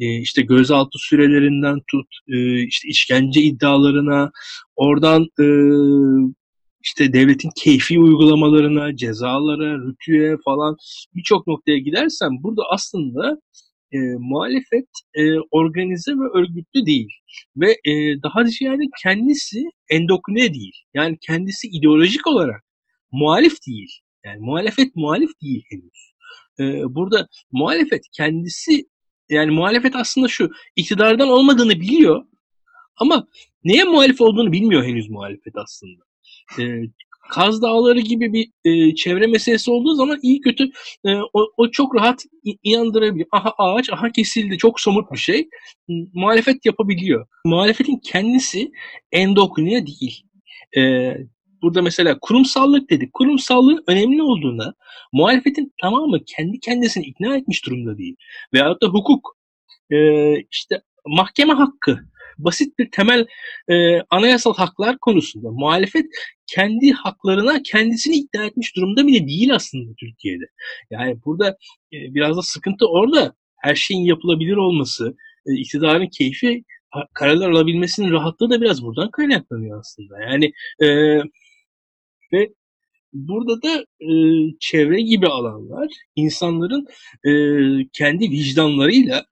e, 0.00 0.18
işte 0.18 0.42
gözaltı 0.42 0.98
sürelerinden 0.98 1.80
tut 1.90 2.06
e, 2.28 2.62
işte 2.62 2.88
işkence 2.88 3.40
iddialarına 3.40 4.30
oradan 4.76 5.22
e, 5.40 5.46
işte 6.86 7.12
devletin 7.12 7.50
keyfi 7.56 8.00
uygulamalarına, 8.00 8.96
cezalara, 8.96 9.78
rütüye 9.78 10.36
falan 10.44 10.76
birçok 11.14 11.46
noktaya 11.46 11.78
gidersem 11.78 12.30
burada 12.42 12.62
aslında 12.70 13.40
e, 13.92 13.98
muhalefet 14.18 14.88
e, 15.14 15.22
organize 15.50 16.12
ve 16.12 16.38
örgütlü 16.38 16.86
değil. 16.86 17.08
Ve 17.56 17.70
e, 17.70 18.22
daha 18.22 18.44
ziyade 18.44 18.82
kendisi 19.02 19.64
endokrine 19.90 20.54
değil. 20.54 20.74
Yani 20.94 21.18
kendisi 21.26 21.68
ideolojik 21.68 22.26
olarak 22.26 22.64
muhalif 23.12 23.54
değil. 23.66 23.90
Yani 24.24 24.38
muhalefet 24.40 24.96
muhalif 24.96 25.30
değil 25.42 25.64
henüz. 25.70 26.12
E, 26.60 26.64
burada 26.94 27.28
muhalefet 27.52 28.02
kendisi 28.16 28.84
yani 29.30 29.50
muhalefet 29.50 29.96
aslında 29.96 30.28
şu 30.28 30.50
iktidardan 30.76 31.28
olmadığını 31.28 31.80
biliyor 31.80 32.24
Ama 32.96 33.26
neye 33.64 33.84
muhalif 33.84 34.20
olduğunu 34.20 34.52
bilmiyor 34.52 34.84
henüz 34.84 35.10
muhalefet 35.10 35.54
aslında. 35.56 36.06
E, 36.58 36.62
Kaz 37.30 37.62
Dağları 37.62 38.00
gibi 38.00 38.32
bir 38.32 38.50
e, 38.64 38.94
çevre 38.94 39.26
meselesi 39.26 39.70
olduğu 39.70 39.94
zaman 39.94 40.18
iyi 40.22 40.40
kötü 40.40 40.70
e, 41.04 41.14
o, 41.14 41.52
o 41.56 41.70
çok 41.70 41.96
rahat 41.96 42.24
inandırabiliyor. 42.62 43.28
Aha 43.32 43.52
ağaç, 43.58 43.92
aha 43.92 44.12
kesildi. 44.12 44.58
Çok 44.58 44.80
somut 44.80 45.12
bir 45.12 45.18
şey. 45.18 45.48
Muhalefet 46.14 46.66
yapabiliyor. 46.66 47.26
Muhalefetin 47.44 47.96
kendisi 47.96 48.70
endokrine 49.12 49.86
değil. 49.86 50.22
E, 50.76 51.12
burada 51.62 51.82
mesela 51.82 52.18
kurumsallık 52.20 52.90
dedik. 52.90 53.12
Kurumsallığın 53.12 53.84
önemli 53.86 54.22
olduğuna 54.22 54.74
muhalefetin 55.12 55.72
tamamı 55.80 56.24
kendi 56.24 56.60
kendisini 56.60 57.06
ikna 57.06 57.36
etmiş 57.36 57.66
durumda 57.66 57.98
değil. 57.98 58.16
Veyahut 58.54 58.82
da 58.82 58.86
hukuk. 58.86 59.36
E, 59.90 59.96
işte 60.40 60.80
mahkeme 61.06 61.52
hakkı 61.52 61.98
basit 62.38 62.78
bir 62.78 62.90
temel 62.90 63.26
e, 63.68 64.00
anayasal 64.10 64.54
haklar 64.54 64.98
konusunda 64.98 65.50
muhalefet 65.50 66.06
kendi 66.46 66.92
haklarına 66.92 67.62
kendisini 67.62 68.16
ikna 68.16 68.44
etmiş 68.44 68.76
durumda 68.76 69.06
bile 69.06 69.28
değil 69.28 69.54
aslında 69.54 69.94
Türkiye'de. 70.00 70.44
Yani 70.90 71.16
burada 71.24 71.48
e, 71.92 72.14
biraz 72.14 72.36
da 72.36 72.42
sıkıntı 72.42 72.86
orada. 72.88 73.34
Her 73.56 73.74
şeyin 73.74 74.00
yapılabilir 74.00 74.56
olması, 74.56 75.16
e, 75.46 75.54
iktidarın 75.54 76.06
keyfi 76.06 76.64
kararlar 77.14 77.50
alabilmesinin 77.50 78.12
rahatlığı 78.12 78.50
da 78.50 78.60
biraz 78.60 78.82
buradan 78.82 79.10
kaynaklanıyor 79.10 79.80
aslında. 79.80 80.20
Yani 80.22 80.52
e, 80.80 80.86
ve 82.32 82.52
burada 83.12 83.62
da 83.62 83.84
e, 84.00 84.10
çevre 84.60 85.00
gibi 85.00 85.26
alanlar 85.26 85.88
insanların 86.16 86.86
e, 87.24 87.30
kendi 87.92 88.30
vicdanlarıyla 88.30 89.24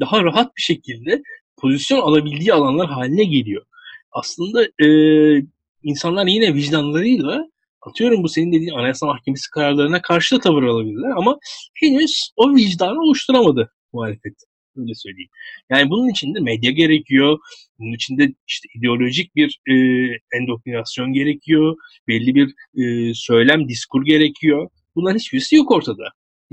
daha 0.00 0.24
rahat 0.24 0.56
bir 0.56 0.62
şekilde 0.62 1.22
pozisyon 1.64 2.00
alabildiği 2.00 2.52
alanlar 2.52 2.90
haline 2.90 3.24
geliyor. 3.24 3.62
Aslında 4.12 4.64
e, 4.64 4.88
insanlar 5.82 6.26
yine 6.26 6.54
vicdanlarıyla 6.54 7.46
atıyorum 7.82 8.22
bu 8.22 8.28
senin 8.28 8.52
dediğin 8.52 8.72
anayasa 8.72 9.06
mahkemesi 9.06 9.50
kararlarına 9.50 10.02
karşı 10.02 10.36
da 10.36 10.40
tavır 10.40 10.62
alabilirler 10.62 11.10
ama 11.16 11.38
henüz 11.74 12.30
o 12.36 12.54
vicdanı 12.54 13.00
oluşturamadı 13.00 13.72
muhalefet. 13.92 14.34
Öyle 14.76 14.94
söyleyeyim. 14.94 15.30
Yani 15.70 15.90
bunun 15.90 16.08
için 16.08 16.34
de 16.34 16.40
medya 16.40 16.70
gerekiyor. 16.70 17.38
Bunun 17.78 17.92
için 17.92 18.18
de 18.18 18.34
işte 18.48 18.68
ideolojik 18.78 19.36
bir 19.36 19.60
e, 19.68 19.74
endokrinasyon 20.40 21.12
gerekiyor. 21.12 21.76
Belli 22.08 22.34
bir 22.34 22.54
e, 22.82 23.14
söylem, 23.14 23.68
diskur 23.68 24.04
gerekiyor. 24.04 24.68
Bunların 24.94 25.18
hiçbirisi 25.18 25.56
yok 25.56 25.70
ortada. 25.70 26.04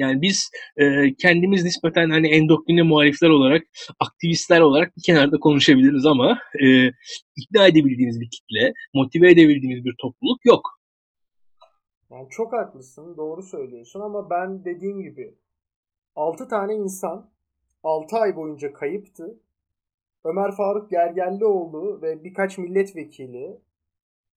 Yani 0.02 0.22
biz 0.22 0.52
e, 0.78 1.14
kendimiz 1.14 1.64
nispeten 1.64 2.10
hani 2.10 2.28
endokrine 2.28 2.82
muhalifler 2.82 3.30
olarak, 3.30 3.64
aktivistler 4.00 4.62
olarak 4.62 4.98
bir 4.98 5.02
kenarda 5.02 5.40
konuşabiliriz 5.40 6.06
ama 6.06 6.40
e, 6.64 6.88
ikna 7.36 7.68
edebildiğimiz 7.68 8.20
bir 8.22 8.30
kitle, 8.30 8.74
motive 8.94 9.32
edebildiğimiz 9.32 9.86
bir 9.86 9.96
topluluk 10.02 10.46
yok. 10.46 10.62
Yani 12.10 12.28
çok 12.30 12.54
haklısın, 12.54 13.18
doğru 13.18 13.44
söylüyorsun 13.44 14.00
ama 14.00 14.30
ben 14.30 14.66
dediğim 14.66 15.02
gibi 15.02 15.36
6 16.16 16.48
tane 16.48 16.76
insan 16.76 17.30
6 17.84 18.18
ay 18.18 18.36
boyunca 18.36 18.74
kayıptı. 18.74 19.40
Ömer 20.24 20.52
Faruk 20.52 20.90
Gergerlioğlu 20.90 22.02
ve 22.02 22.24
birkaç 22.24 22.58
milletvekili 22.58 23.62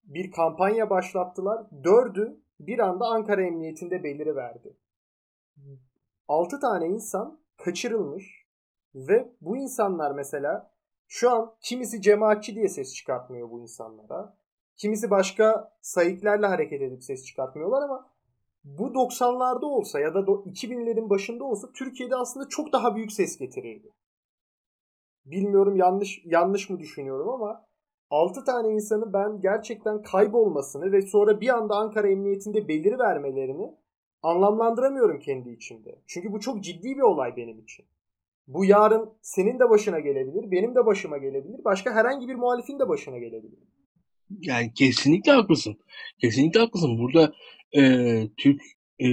bir 0.03 0.31
kampanya 0.31 0.89
başlattılar. 0.89 1.65
Dördü 1.83 2.37
bir 2.59 2.79
anda 2.79 3.05
Ankara 3.05 3.45
Emniyetinde 3.45 4.03
beliri 4.03 4.35
verdi. 4.35 4.73
6 6.27 6.59
tane 6.59 6.87
insan 6.87 7.39
kaçırılmış 7.57 8.45
ve 8.95 9.33
bu 9.41 9.57
insanlar 9.57 10.11
mesela 10.11 10.71
şu 11.07 11.31
an 11.31 11.55
kimisi 11.61 12.01
cemaatçi 12.01 12.55
diye 12.55 12.67
ses 12.67 12.93
çıkartmıyor 12.93 13.49
bu 13.49 13.61
insanlara. 13.61 14.37
Kimisi 14.77 15.09
başka 15.09 15.77
sayıklarla 15.81 16.49
hareket 16.49 16.81
edip 16.81 17.03
ses 17.03 17.25
çıkartmıyorlar 17.25 17.81
ama 17.81 18.09
bu 18.63 18.87
90'larda 18.87 19.65
olsa 19.65 19.99
ya 19.99 20.13
da 20.13 20.19
2000'lerin 20.19 21.09
başında 21.09 21.43
olsa 21.43 21.71
Türkiye'de 21.73 22.15
aslında 22.15 22.49
çok 22.49 22.73
daha 22.73 22.95
büyük 22.95 23.11
ses 23.11 23.37
getirirdi. 23.37 23.91
Bilmiyorum 25.25 25.75
yanlış 25.75 26.21
yanlış 26.25 26.69
mı 26.69 26.79
düşünüyorum 26.79 27.29
ama 27.29 27.65
6 28.09 28.43
tane 28.43 28.73
insanı 28.73 29.13
ben 29.13 29.41
gerçekten 29.41 30.01
kaybolmasını 30.01 30.91
ve 30.91 31.01
sonra 31.01 31.41
bir 31.41 31.49
anda 31.49 31.75
Ankara 31.75 32.09
Emniyetinde 32.09 32.67
beliri 32.67 32.99
vermelerini 32.99 33.75
anlamlandıramıyorum 34.25 35.19
kendi 35.19 35.49
içimde. 35.49 35.95
Çünkü 36.07 36.31
bu 36.31 36.39
çok 36.39 36.63
ciddi 36.63 36.95
bir 36.95 37.01
olay 37.01 37.35
benim 37.37 37.59
için. 37.59 37.85
Bu 38.47 38.65
yarın 38.65 39.09
senin 39.21 39.59
de 39.59 39.69
başına 39.69 39.99
gelebilir, 39.99 40.51
benim 40.51 40.75
de 40.75 40.85
başıma 40.85 41.17
gelebilir, 41.17 41.63
başka 41.65 41.93
herhangi 41.93 42.27
bir 42.27 42.35
muhalifin 42.35 42.79
de 42.79 42.89
başına 42.89 43.17
gelebilir. 43.17 43.59
Yani 44.41 44.73
kesinlikle 44.73 45.31
haklısın. 45.31 45.77
Kesinlikle 46.21 46.59
haklısın. 46.59 46.99
Burada 46.99 47.33
e, 47.77 47.81
Türk 48.37 48.61
e, 48.99 49.07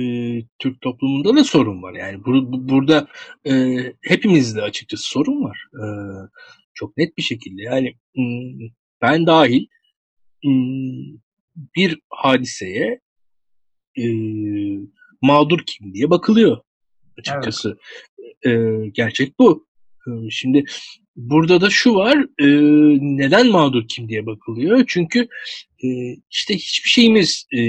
Türk 0.59 0.81
toplumunda 0.81 1.37
da 1.37 1.44
sorun 1.44 1.83
var. 1.83 1.92
Yani 1.92 2.18
bur- 2.18 2.68
burada 2.68 3.09
e, 3.46 3.53
hepimizde 4.01 4.62
açıkçası 4.62 5.09
sorun 5.09 5.44
var. 5.44 5.68
E, 5.75 5.85
çok 6.75 6.96
net 6.96 7.16
bir 7.16 7.22
şekilde. 7.22 7.62
Yani 7.62 7.94
ben 9.03 9.27
dahil 9.27 9.66
bir 11.77 12.01
hadiseye 12.11 13.01
e, 13.98 14.05
mağdur 15.22 15.61
kim 15.66 15.94
diye 15.94 16.11
bakılıyor 16.11 16.58
açıkçası. 17.18 17.78
Evet. 18.42 18.87
E, 18.87 18.88
gerçek 18.88 19.38
bu. 19.38 19.66
E, 20.06 20.11
şimdi 20.30 20.64
burada 21.16 21.61
da 21.61 21.70
şu 21.70 21.94
var 21.94 22.18
e, 22.38 22.46
neden 23.16 23.48
mağdur 23.48 23.85
kim 23.88 24.08
diye 24.08 24.26
bakılıyor 24.26 24.85
çünkü 24.88 25.28
e, 25.85 25.88
işte 26.30 26.54
hiçbir 26.54 26.90
şeyimiz 26.90 27.46
e, 27.52 27.61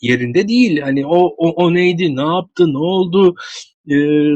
yerinde 0.00 0.48
değil 0.48 0.80
hani 0.80 1.06
o, 1.06 1.18
o 1.18 1.50
o 1.64 1.74
neydi 1.74 2.16
ne 2.16 2.22
yaptı 2.22 2.72
ne 2.72 2.78
oldu 2.78 3.34
e, 3.88 3.94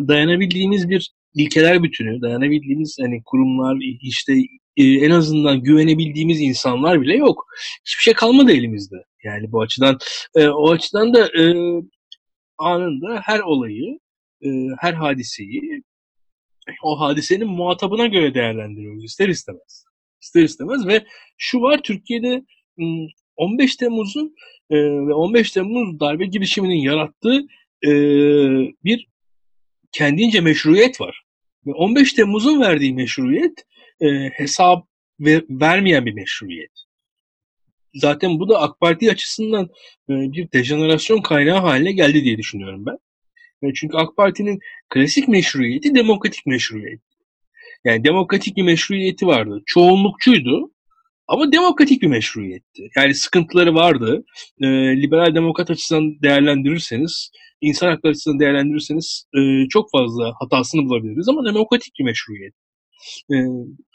dayanabildiğimiz 0.08 0.88
bir 0.88 1.10
ilkeler 1.34 1.82
bütünü 1.82 2.22
dayanabildiğimiz 2.22 2.96
hani 3.00 3.22
kurumlar 3.24 3.78
işte 4.02 4.32
e, 4.76 4.84
en 4.84 5.10
azından 5.10 5.62
güvenebildiğimiz 5.62 6.40
insanlar 6.40 7.00
bile 7.00 7.16
yok 7.16 7.46
hiçbir 7.84 8.02
şey 8.02 8.14
kalmadı 8.14 8.52
elimizde 8.52 8.96
yani 9.24 9.52
bu 9.52 9.60
açıdan 9.60 9.98
e, 10.36 10.48
o 10.48 10.70
açıdan 10.70 11.14
da 11.14 11.26
e, 11.26 11.54
anında 12.58 13.20
her 13.24 13.40
olayı, 13.40 13.98
e, 14.42 14.48
her 14.78 14.92
hadiseyi 14.92 15.82
o 16.82 17.00
hadisenin 17.00 17.48
muhatabına 17.48 18.06
göre 18.06 18.34
değerlendiriyoruz 18.34 19.04
ister 19.04 19.28
istemez. 19.28 19.84
İster 20.22 20.42
istemez 20.42 20.86
ve 20.86 21.06
şu 21.36 21.60
var 21.60 21.80
Türkiye'de 21.82 22.42
15 23.36 23.76
Temmuz'un 23.76 24.34
e, 24.70 24.76
ve 24.76 25.14
15 25.14 25.50
Temmuz 25.50 26.00
darbe 26.00 26.26
girişiminin 26.26 26.82
yarattığı 26.82 27.40
e, 27.86 27.90
bir 28.84 29.08
kendince 29.92 30.40
meşruiyet 30.40 31.00
var. 31.00 31.22
Ve 31.66 31.72
15 31.72 32.12
Temmuz'un 32.12 32.60
verdiği 32.60 32.94
meşruiyet 32.94 33.64
e, 34.00 34.06
hesap 34.32 34.86
ve 35.20 35.42
vermeyen 35.50 36.06
bir 36.06 36.12
meşruiyet 36.12 36.87
zaten 38.00 38.38
bu 38.38 38.48
da 38.48 38.60
AK 38.60 38.80
Parti 38.80 39.10
açısından 39.10 39.64
e, 40.10 40.12
bir 40.32 40.52
dejenerasyon 40.52 41.22
kaynağı 41.22 41.60
haline 41.60 41.92
geldi 41.92 42.24
diye 42.24 42.38
düşünüyorum 42.38 42.86
ben. 42.86 42.98
E, 43.68 43.74
çünkü 43.74 43.96
AK 43.96 44.16
Parti'nin 44.16 44.58
klasik 44.88 45.28
meşruiyeti 45.28 45.94
demokratik 45.94 46.46
meşruiyet. 46.46 47.00
Yani 47.84 48.04
demokratik 48.04 48.56
bir 48.56 48.62
meşruiyeti 48.62 49.26
vardı. 49.26 49.62
Çoğunlukçuydu 49.66 50.72
ama 51.28 51.52
demokratik 51.52 52.02
bir 52.02 52.06
meşruiyetti. 52.06 52.88
Yani 52.96 53.14
sıkıntıları 53.14 53.74
vardı. 53.74 54.24
E, 54.60 54.66
liberal 55.02 55.34
demokrat 55.34 55.70
açısından 55.70 56.22
değerlendirirseniz, 56.22 57.30
insan 57.60 57.88
hakları 57.88 58.10
açısından 58.10 58.40
değerlendirirseniz 58.40 59.24
çok 59.70 59.90
fazla 59.90 60.32
hatasını 60.40 60.82
bulabiliriz 60.84 61.28
ama 61.28 61.44
demokratik 61.44 61.92
bir 61.98 62.04
meşruiyet. 62.04 62.54
E, 63.32 63.34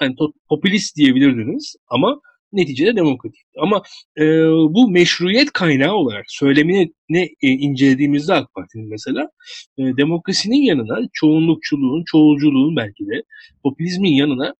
yani 0.02 0.16
popülist 0.50 0.98
diyebilirdiniz 0.98 1.76
ama 1.88 2.22
neticede 2.54 2.96
demokratik. 2.96 3.42
Ama 3.58 3.82
e, 4.18 4.24
bu 4.48 4.92
meşruiyet 4.92 5.52
kaynağı 5.52 5.94
olarak 5.94 6.26
söylemini 6.28 6.94
ne 7.10 7.24
e, 7.24 7.48
incelediğimizde 7.48 8.34
AK 8.34 8.54
Parti'nin 8.54 8.90
mesela 8.90 9.30
e, 9.78 9.84
demokrasinin 9.98 10.62
yanına 10.62 11.08
çoğunlukçuluğun, 11.14 12.04
çoğulculuğun 12.06 12.76
belki 12.76 13.06
de 13.06 13.24
popülizmin 13.64 14.14
yanına 14.14 14.54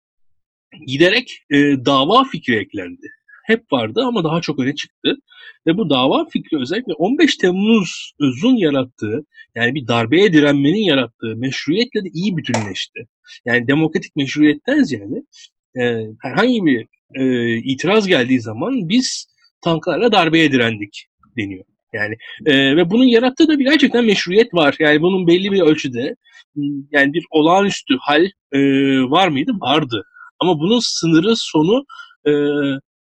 giderek 0.88 1.40
e, 1.52 1.58
dava 1.86 2.24
fikri 2.24 2.56
eklendi. 2.56 3.08
Hep 3.46 3.72
vardı 3.72 4.02
ama 4.06 4.24
daha 4.24 4.42
çok 4.42 4.60
öne 4.60 4.76
çıktı. 4.76 5.16
Ve 5.68 5.78
bu 5.78 5.90
dava 5.90 6.26
fikri 6.30 6.60
özellikle 6.62 6.94
15 6.94 7.38
Temmuz'un 7.38 8.56
yarattığı 8.56 9.26
yani 9.56 9.76
bir 9.76 9.88
darbeye 9.88 10.34
direnmenin 10.34 10.84
yarattığı 10.84 11.36
meşruiyetle 11.36 12.04
de 12.04 12.10
iyi 12.14 12.38
bütünleşti. 12.38 13.08
Yani 13.46 13.68
demokratik 13.68 14.16
meşruiyetten 14.16 14.84
ziyade 14.84 15.24
e, 15.80 16.08
herhangi 16.22 16.66
bir 16.66 16.88
e, 17.16 17.56
itiraz 17.58 18.08
geldiği 18.08 18.42
zaman 18.42 18.90
biz 18.90 19.28
tanklarla 19.62 20.12
darbeye 20.12 20.52
direndik 20.52 21.06
deniyor. 21.38 21.66
Yani 21.94 22.16
e, 22.46 22.76
ve 22.76 22.90
bunun 22.90 23.04
yarattığı 23.04 23.48
da 23.48 23.60
bir 23.60 23.66
gerçekten 23.66 24.06
meşruiyet 24.06 24.54
var. 24.54 24.76
Yani 24.80 25.02
bunun 25.02 25.28
belli 25.28 25.52
bir 25.52 25.62
ölçüde 25.62 26.16
yani 26.92 27.14
bir 27.14 27.26
olağanüstü 27.32 27.98
hal 28.02 28.26
e, 28.52 28.60
var 29.10 29.28
mıydı? 29.28 29.52
Vardı. 29.60 30.06
Ama 30.40 30.60
bunun 30.60 30.80
sınırı 30.80 31.36
sonu 31.36 31.86
e, 32.28 32.32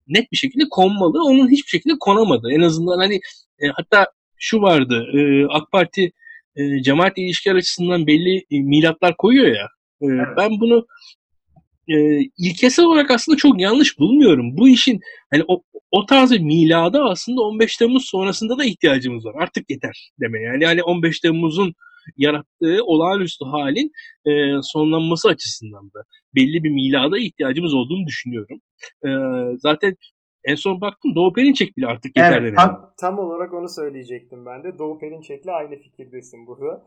net 0.09 0.33
bir 0.33 0.37
şekilde 0.37 0.65
konmalı. 0.71 1.23
Onun 1.25 1.51
hiçbir 1.51 1.69
şekilde 1.69 1.95
konamadı. 2.01 2.49
En 2.53 2.61
azından 2.61 2.99
hani 2.99 3.15
e, 3.63 3.67
hatta 3.75 4.07
şu 4.39 4.63
vardı 4.63 5.07
e, 5.15 5.47
AK 5.47 5.73
Parti 5.73 6.13
e, 6.57 6.83
cemaat 6.83 7.19
ilişkiler 7.19 7.55
açısından 7.55 8.07
belli 8.07 8.45
e, 8.51 8.61
milatlar 8.61 9.17
koyuyor 9.17 9.47
ya. 9.47 9.69
E. 10.03 10.07
Ben 10.37 10.51
bunu 10.61 10.87
e, 11.89 12.21
ilkesel 12.39 12.85
olarak 12.85 13.11
aslında 13.11 13.37
çok 13.37 13.61
yanlış 13.61 13.99
bulmuyorum. 13.99 14.57
Bu 14.57 14.69
işin 14.69 15.01
hani 15.31 15.45
o, 15.49 15.63
o 15.91 16.07
tarz 16.07 16.33
bir 16.33 16.41
milada 16.41 17.05
aslında 17.05 17.41
15 17.43 17.77
Temmuz 17.77 18.05
sonrasında 18.05 18.59
da 18.59 18.65
ihtiyacımız 18.65 19.25
var. 19.25 19.35
Artık 19.39 19.71
yeter 19.71 20.11
deme. 20.21 20.43
Yani 20.43 20.67
hani 20.67 20.83
15 20.83 21.21
Temmuz'un 21.21 21.75
yarattığı 22.17 22.85
olağanüstü 22.85 23.45
halin 23.45 23.93
e, 24.27 24.31
sonlanması 24.63 25.29
açısından 25.29 25.85
da 25.85 26.03
belli 26.35 26.65
bir 26.65 26.71
milada 26.71 27.19
ihtiyacımız 27.19 27.75
olduğunu 27.75 28.07
düşünüyorum. 28.07 28.61
E, 29.07 29.11
zaten 29.59 29.97
en 30.45 30.55
son 30.55 30.81
baktım 30.81 31.15
Doğu 31.15 31.33
Perinçek 31.33 31.77
bile 31.77 31.87
artık 31.87 32.17
yeter 32.17 32.43
evet, 32.43 32.57
tam, 32.57 32.93
tam 33.01 33.19
olarak 33.19 33.55
onu 33.55 33.69
söyleyecektim 33.69 34.47
ben 34.47 34.65
de. 34.65 34.79
Doğu 34.79 34.99
Perinçek'le 34.99 35.49
aynı 35.49 35.77
fikirdesin 35.77 36.47
burada. 36.47 36.85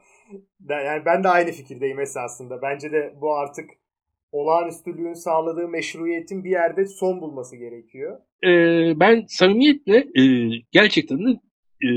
Yani 0.69 1.05
ben 1.05 1.23
de 1.23 1.29
aynı 1.29 1.51
fikirdeyim 1.51 1.99
esasında. 1.99 2.61
Bence 2.61 2.91
de 2.91 3.15
bu 3.21 3.35
artık 3.35 3.69
olağanüstülüğün 4.31 5.13
sağladığı 5.13 5.67
meşruiyetin 5.67 6.43
bir 6.43 6.49
yerde 6.49 6.85
son 6.85 7.21
bulması 7.21 7.55
gerekiyor. 7.55 8.19
Ee, 8.43 8.99
ben 8.99 9.25
samimiyetle 9.27 9.97
e, 9.97 10.23
gerçekten 10.71 11.19
de 11.19 11.31
e, 11.87 11.89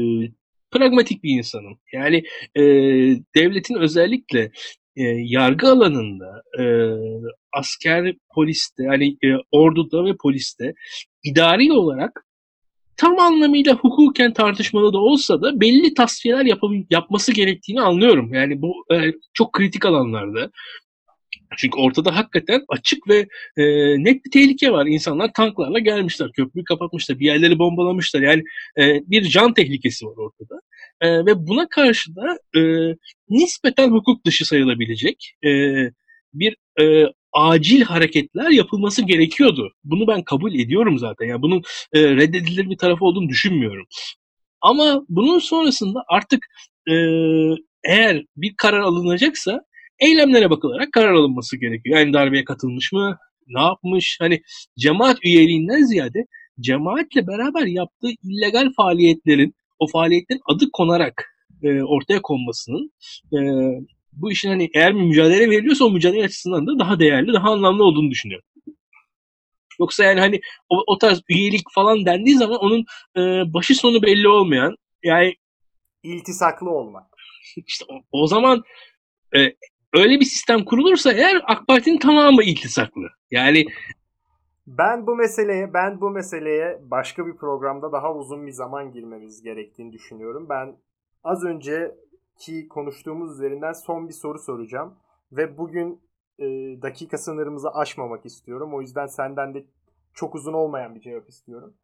pragmatik 0.70 1.24
bir 1.24 1.38
insanım. 1.38 1.78
Yani 1.92 2.22
e, 2.54 2.62
devletin 3.36 3.74
özellikle 3.74 4.50
e, 4.96 5.02
yargı 5.18 5.68
alanında, 5.68 6.42
e, 6.58 6.64
asker, 7.52 8.14
poliste, 8.34 8.82
yani 8.82 9.16
e, 9.24 9.28
orduda 9.52 10.04
ve 10.04 10.16
poliste 10.22 10.74
idari 11.24 11.72
olarak 11.72 12.24
tam 12.96 13.18
anlamıyla 13.18 13.74
hukuken 13.74 14.32
tartışmalı 14.32 14.92
da 14.92 14.98
olsa 14.98 15.42
da 15.42 15.60
belli 15.60 15.94
tasfiyeler 15.94 16.44
yap 16.44 16.60
yapması 16.90 17.32
gerektiğini 17.32 17.80
anlıyorum. 17.80 18.34
Yani 18.34 18.62
bu 18.62 18.94
e, 18.94 19.12
çok 19.32 19.52
kritik 19.52 19.86
alanlarda. 19.86 20.50
Çünkü 21.56 21.78
ortada 21.78 22.16
hakikaten 22.16 22.64
açık 22.68 23.08
ve 23.08 23.26
e, 23.56 23.64
net 24.04 24.24
bir 24.24 24.30
tehlike 24.30 24.72
var. 24.72 24.86
İnsanlar 24.86 25.32
tanklarla 25.32 25.78
gelmişler, 25.78 26.30
köprüyü 26.32 26.64
kapatmışlar, 26.64 27.18
bir 27.18 27.26
yerleri 27.26 27.58
bombalamışlar. 27.58 28.20
Yani 28.20 28.42
e, 28.78 29.00
bir 29.10 29.22
can 29.22 29.54
tehlikesi 29.54 30.06
var 30.06 30.16
ortada. 30.16 30.60
E, 31.00 31.26
ve 31.26 31.46
buna 31.46 31.68
karşı 31.68 32.16
da 32.16 32.38
e, 32.56 32.60
nispeten 33.28 33.90
hukuk 33.90 34.26
dışı 34.26 34.44
sayılabilecek 34.44 35.34
e, 35.44 35.50
bir 36.34 36.56
e, 36.80 37.04
acil 37.32 37.82
hareketler 37.82 38.50
yapılması 38.50 39.02
gerekiyordu. 39.02 39.72
Bunu 39.84 40.06
ben 40.06 40.22
kabul 40.22 40.54
ediyorum 40.54 40.98
zaten. 40.98 41.26
Yani 41.26 41.42
bunun 41.42 41.62
e, 41.92 42.16
reddedilir 42.16 42.70
bir 42.70 42.76
tarafı 42.76 43.04
olduğunu 43.04 43.28
düşünmüyorum. 43.28 43.86
Ama 44.60 45.04
bunun 45.08 45.38
sonrasında 45.38 46.04
artık 46.08 46.46
e, 46.88 46.94
eğer 47.84 48.24
bir 48.36 48.54
karar 48.56 48.80
alınacaksa 48.80 49.60
eylemlere 50.00 50.50
bakılarak 50.50 50.92
karar 50.92 51.12
alınması 51.12 51.56
gerekiyor. 51.56 51.98
Yani 51.98 52.12
darbeye 52.12 52.44
katılmış 52.44 52.92
mı? 52.92 53.18
Ne 53.46 53.60
yapmış? 53.60 54.16
Hani 54.20 54.42
cemaat 54.78 55.18
üyeliğinden 55.24 55.82
ziyade 55.82 56.26
cemaatle 56.60 57.26
beraber 57.26 57.66
yaptığı 57.66 58.10
illegal 58.22 58.72
faaliyetlerin 58.76 59.54
o 59.78 59.86
faaliyetlerin 59.86 60.40
adı 60.46 60.64
konarak 60.72 61.34
e, 61.62 61.82
ortaya 61.82 62.22
konmasının 62.22 62.92
e, 63.32 63.38
bu 64.12 64.32
işin 64.32 64.48
hani 64.48 64.70
eğer 64.74 64.94
bir 64.94 65.00
mücadele 65.00 65.50
veriliyorsa 65.50 65.84
o 65.84 65.90
mücadele 65.90 66.24
açısından 66.24 66.66
da 66.66 66.78
daha 66.78 66.98
değerli, 66.98 67.32
daha 67.32 67.50
anlamlı 67.50 67.84
olduğunu 67.84 68.10
düşünüyorum. 68.10 68.48
Yoksa 69.80 70.04
yani 70.04 70.20
hani 70.20 70.40
o, 70.68 70.82
o 70.86 70.98
tarz 70.98 71.22
üyelik 71.28 71.62
falan 71.74 72.06
dendiği 72.06 72.36
zaman 72.36 72.58
onun 72.58 72.84
e, 73.16 73.20
başı 73.54 73.74
sonu 73.74 74.02
belli 74.02 74.28
olmayan 74.28 74.76
yani 75.02 75.34
iltisaklı 76.02 76.70
olmak. 76.70 77.06
İşte 77.66 77.84
o, 77.88 78.22
o 78.22 78.26
zaman 78.26 78.62
e, 79.36 79.40
öyle 79.94 80.20
bir 80.20 80.24
sistem 80.24 80.64
kurulursa 80.64 81.12
eğer 81.12 81.42
AK 81.46 81.66
Parti'nin 81.66 81.98
tamamı 81.98 82.42
iltisaklı. 82.42 83.08
Yani 83.30 83.64
ben 84.66 85.06
bu 85.06 85.16
meseleye 85.16 85.74
ben 85.74 86.00
bu 86.00 86.10
meseleye 86.10 86.80
başka 86.82 87.26
bir 87.26 87.36
programda 87.36 87.92
daha 87.92 88.14
uzun 88.14 88.46
bir 88.46 88.52
zaman 88.52 88.92
girmemiz 88.92 89.42
gerektiğini 89.42 89.92
düşünüyorum. 89.92 90.46
Ben 90.48 90.76
az 91.24 91.44
önceki 91.44 92.68
konuştuğumuz 92.68 93.34
üzerinden 93.34 93.72
son 93.72 94.08
bir 94.08 94.14
soru 94.14 94.38
soracağım 94.38 94.94
ve 95.32 95.58
bugün 95.58 96.00
e, 96.38 96.44
dakika 96.82 97.18
sınırımızı 97.18 97.70
aşmamak 97.70 98.26
istiyorum. 98.26 98.74
O 98.74 98.80
yüzden 98.80 99.06
senden 99.06 99.54
de 99.54 99.64
çok 100.14 100.34
uzun 100.34 100.52
olmayan 100.52 100.94
bir 100.94 101.00
cevap 101.00 101.28
istiyorum. 101.28 101.74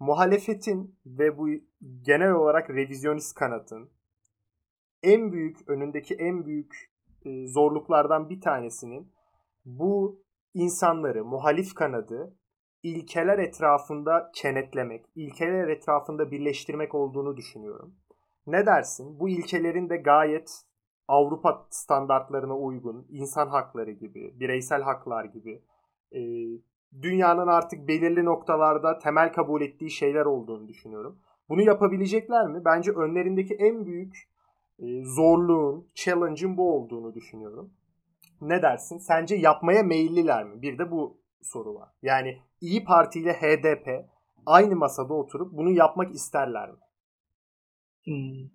Muhalefetin 0.00 0.98
ve 1.06 1.38
bu 1.38 1.48
genel 2.02 2.32
olarak 2.32 2.70
revizyonist 2.70 3.34
kanatın 3.34 3.90
en 5.02 5.32
büyük 5.32 5.68
önündeki 5.68 6.14
en 6.14 6.46
büyük 6.46 6.91
e, 7.24 7.46
zorluklardan 7.46 8.30
bir 8.30 8.40
tanesinin 8.40 9.12
bu 9.64 10.22
insanları, 10.54 11.24
muhalif 11.24 11.74
kanadı 11.74 12.36
ilkeler 12.82 13.38
etrafında 13.38 14.30
kenetlemek, 14.34 15.06
ilkeler 15.14 15.68
etrafında 15.68 16.30
birleştirmek 16.30 16.94
olduğunu 16.94 17.36
düşünüyorum. 17.36 17.94
Ne 18.46 18.66
dersin? 18.66 19.20
Bu 19.20 19.28
ilkelerin 19.28 19.90
de 19.90 19.96
gayet 19.96 20.62
Avrupa 21.08 21.66
standartlarına 21.70 22.56
uygun, 22.56 23.06
insan 23.10 23.48
hakları 23.48 23.90
gibi, 23.90 24.40
bireysel 24.40 24.82
haklar 24.82 25.24
gibi, 25.24 25.62
e, 26.12 26.20
dünyanın 27.02 27.46
artık 27.46 27.88
belirli 27.88 28.24
noktalarda 28.24 28.98
temel 28.98 29.32
kabul 29.32 29.62
ettiği 29.62 29.90
şeyler 29.90 30.24
olduğunu 30.24 30.68
düşünüyorum. 30.68 31.18
Bunu 31.48 31.62
yapabilecekler 31.62 32.46
mi? 32.46 32.64
Bence 32.64 32.90
önlerindeki 32.90 33.54
en 33.54 33.86
büyük 33.86 34.31
zorluğun, 35.02 35.88
challenge'ın 35.94 36.56
bu 36.56 36.76
olduğunu 36.76 37.14
düşünüyorum. 37.14 37.70
Ne 38.40 38.62
dersin? 38.62 38.98
Sence 38.98 39.34
yapmaya 39.34 39.82
meyilliler 39.82 40.44
mi? 40.44 40.62
Bir 40.62 40.78
de 40.78 40.90
bu 40.90 41.20
soru 41.42 41.74
var. 41.74 41.88
Yani 42.02 42.38
İyi 42.60 42.84
Parti 42.84 43.20
ile 43.20 43.32
HDP 43.32 44.06
aynı 44.46 44.76
masada 44.76 45.14
oturup 45.14 45.52
bunu 45.52 45.70
yapmak 45.70 46.14
isterler 46.14 46.70
mi? 46.70 46.78
Hmm. 48.04 48.48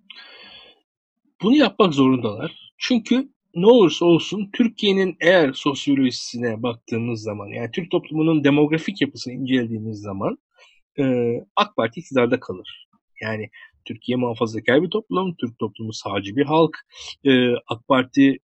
Bunu 1.42 1.56
yapmak 1.56 1.94
zorundalar. 1.94 2.74
Çünkü 2.78 3.30
ne 3.56 3.66
olursa 3.66 4.06
olsun 4.06 4.50
Türkiye'nin 4.54 5.18
eğer 5.20 5.54
sosyolojisine 5.54 6.64
baktığımız 6.64 7.22
zaman 7.22 7.48
yani 7.48 7.72
Türk 7.72 7.92
toplumunun 7.92 8.44
demografik 8.44 9.02
yapısını 9.02 9.34
incelediğimiz 9.34 10.02
zaman 10.02 10.38
e, 11.00 11.34
AK 11.56 11.76
Parti 11.76 12.00
iktidarda 12.00 12.40
kalır. 12.40 12.88
Yani 13.22 13.50
Türkiye 13.88 14.16
muhafazakar 14.16 14.84
bir 14.84 14.90
toplum, 14.90 15.36
Türk 15.36 15.60
toplumu 15.60 15.94
sağcı 15.94 16.36
bir 16.36 16.46
halk. 16.46 16.78
E, 17.26 17.50
AK 17.68 17.88
Parti 17.88 18.38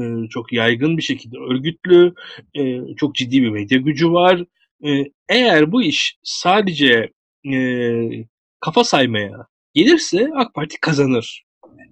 e, 0.00 0.02
çok 0.30 0.52
yaygın 0.52 0.96
bir 0.96 1.02
şekilde 1.02 1.38
örgütlü, 1.38 2.14
e, 2.54 2.80
çok 2.96 3.14
ciddi 3.14 3.42
bir 3.42 3.50
medya 3.50 3.78
gücü 3.78 4.12
var. 4.12 4.44
E, 4.86 5.04
eğer 5.28 5.72
bu 5.72 5.82
iş 5.82 6.18
sadece 6.22 7.12
e, 7.52 7.56
kafa 8.60 8.84
saymaya 8.84 9.46
gelirse 9.74 10.28
AK 10.36 10.54
Parti 10.54 10.80
kazanır. 10.80 11.44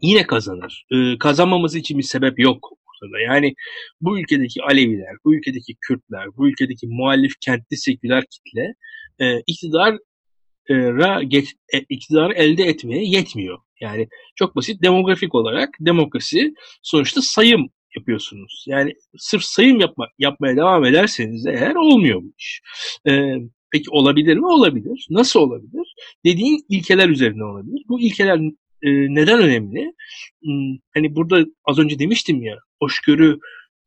Yine 0.03 0.27
kazanır. 0.27 0.87
E, 0.91 1.19
kazanmaması 1.19 1.79
için 1.79 1.99
bir 1.99 2.03
sebep 2.03 2.39
yok 2.39 2.69
ortada. 2.73 3.21
Yani 3.21 3.55
bu 4.01 4.21
ülkedeki 4.21 4.63
Aleviler, 4.63 5.17
bu 5.25 5.35
ülkedeki 5.35 5.75
Kürtler, 5.81 6.27
bu 6.37 6.49
ülkedeki 6.49 6.87
muhalif 6.87 7.33
kentli 7.41 7.77
seküler 7.77 8.25
kitle 8.31 8.75
e, 9.19 9.41
iktidar 9.47 9.99
ra 10.75 11.23
geç, 11.23 11.55
e, 11.73 11.79
iktidarı 11.89 12.33
elde 12.33 12.65
etmeye 12.65 13.05
yetmiyor. 13.05 13.59
Yani 13.81 14.09
çok 14.35 14.57
basit 14.57 14.83
demografik 14.83 15.35
olarak 15.35 15.69
demokrasi 15.81 16.55
sonuçta 16.83 17.23
sayım 17.23 17.71
yapıyorsunuz. 17.97 18.65
Yani 18.67 18.95
sırf 19.19 19.43
sayım 19.43 19.81
yapma, 19.81 20.09
yapmaya 20.19 20.57
devam 20.57 20.85
ederseniz 20.85 21.47
eğer 21.47 21.75
olmuyor 21.75 22.23
bu 22.23 22.33
iş. 22.39 22.63
Ee, 23.09 23.35
peki 23.73 23.91
olabilir 23.91 24.37
mi? 24.37 24.47
Olabilir. 24.47 25.07
Nasıl 25.11 25.41
olabilir? 25.41 25.95
Dediğin 26.25 26.65
ilkeler 26.69 27.09
üzerine 27.09 27.45
olabilir. 27.45 27.83
Bu 27.89 28.01
ilkeler 28.01 28.37
e, 28.83 28.91
neden 28.91 29.41
önemli? 29.41 29.93
Hmm, 30.43 30.77
hani 30.95 31.17
burada 31.17 31.45
az 31.65 31.79
önce 31.79 31.99
demiştim 31.99 32.43
ya 32.43 32.57
hoşgörü 32.81 33.39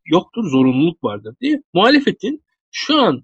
yoktur, 0.05 0.49
zorunluluk 0.49 1.03
vardır 1.03 1.35
diye. 1.41 1.61
Muhalefetin 1.73 2.43
şu 2.71 3.01
an 3.01 3.23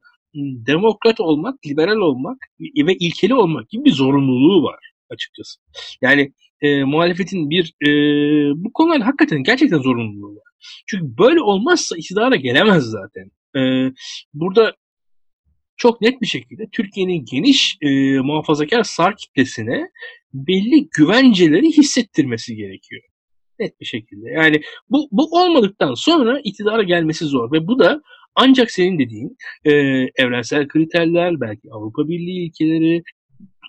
demokrat 0.67 1.19
olmak, 1.19 1.65
liberal 1.65 1.97
olmak 1.97 2.37
ve 2.59 2.95
ilkeli 2.95 3.33
olmak 3.33 3.69
gibi 3.69 3.85
bir 3.85 3.91
zorunluluğu 3.91 4.63
var 4.63 4.91
açıkçası. 5.09 5.59
Yani 6.01 6.33
e, 6.61 6.83
muhalefetin 6.83 7.49
bir 7.49 7.73
e, 7.81 7.89
bu 8.55 8.73
konularda 8.73 9.05
hakikaten 9.05 9.43
gerçekten 9.43 9.79
zorunluluğu 9.79 10.35
var. 10.35 10.43
Çünkü 10.87 11.17
böyle 11.17 11.41
olmazsa 11.41 11.97
iktidara 11.97 12.35
gelemez 12.35 12.83
zaten. 12.83 13.31
E, 13.55 13.91
burada 14.33 14.75
çok 15.77 16.01
net 16.01 16.21
bir 16.21 16.27
şekilde 16.27 16.69
Türkiye'nin 16.71 17.25
geniş 17.31 17.77
e, 17.81 18.19
muhafazakar 18.19 18.83
sağ 18.83 19.15
kitlesine 19.15 19.89
belli 20.33 20.89
güvenceleri 20.97 21.67
hissettirmesi 21.67 22.55
gerekiyor. 22.55 23.01
Net 23.59 23.79
bir 23.81 23.85
şekilde. 23.85 24.29
Yani 24.29 24.61
bu, 24.89 25.07
bu 25.11 25.41
olmadıktan 25.41 25.93
sonra 25.93 26.39
iktidara 26.43 26.83
gelmesi 26.83 27.25
zor 27.25 27.51
ve 27.51 27.67
bu 27.67 27.79
da 27.79 28.01
Ancak 28.35 28.71
senin 28.71 28.99
dediğin 28.99 29.37
e, 29.65 29.71
evrensel 30.15 30.67
kriterler, 30.67 31.41
belki 31.41 31.71
Avrupa 31.71 32.07
Birliği 32.07 32.47
ilkeleri, 32.47 33.03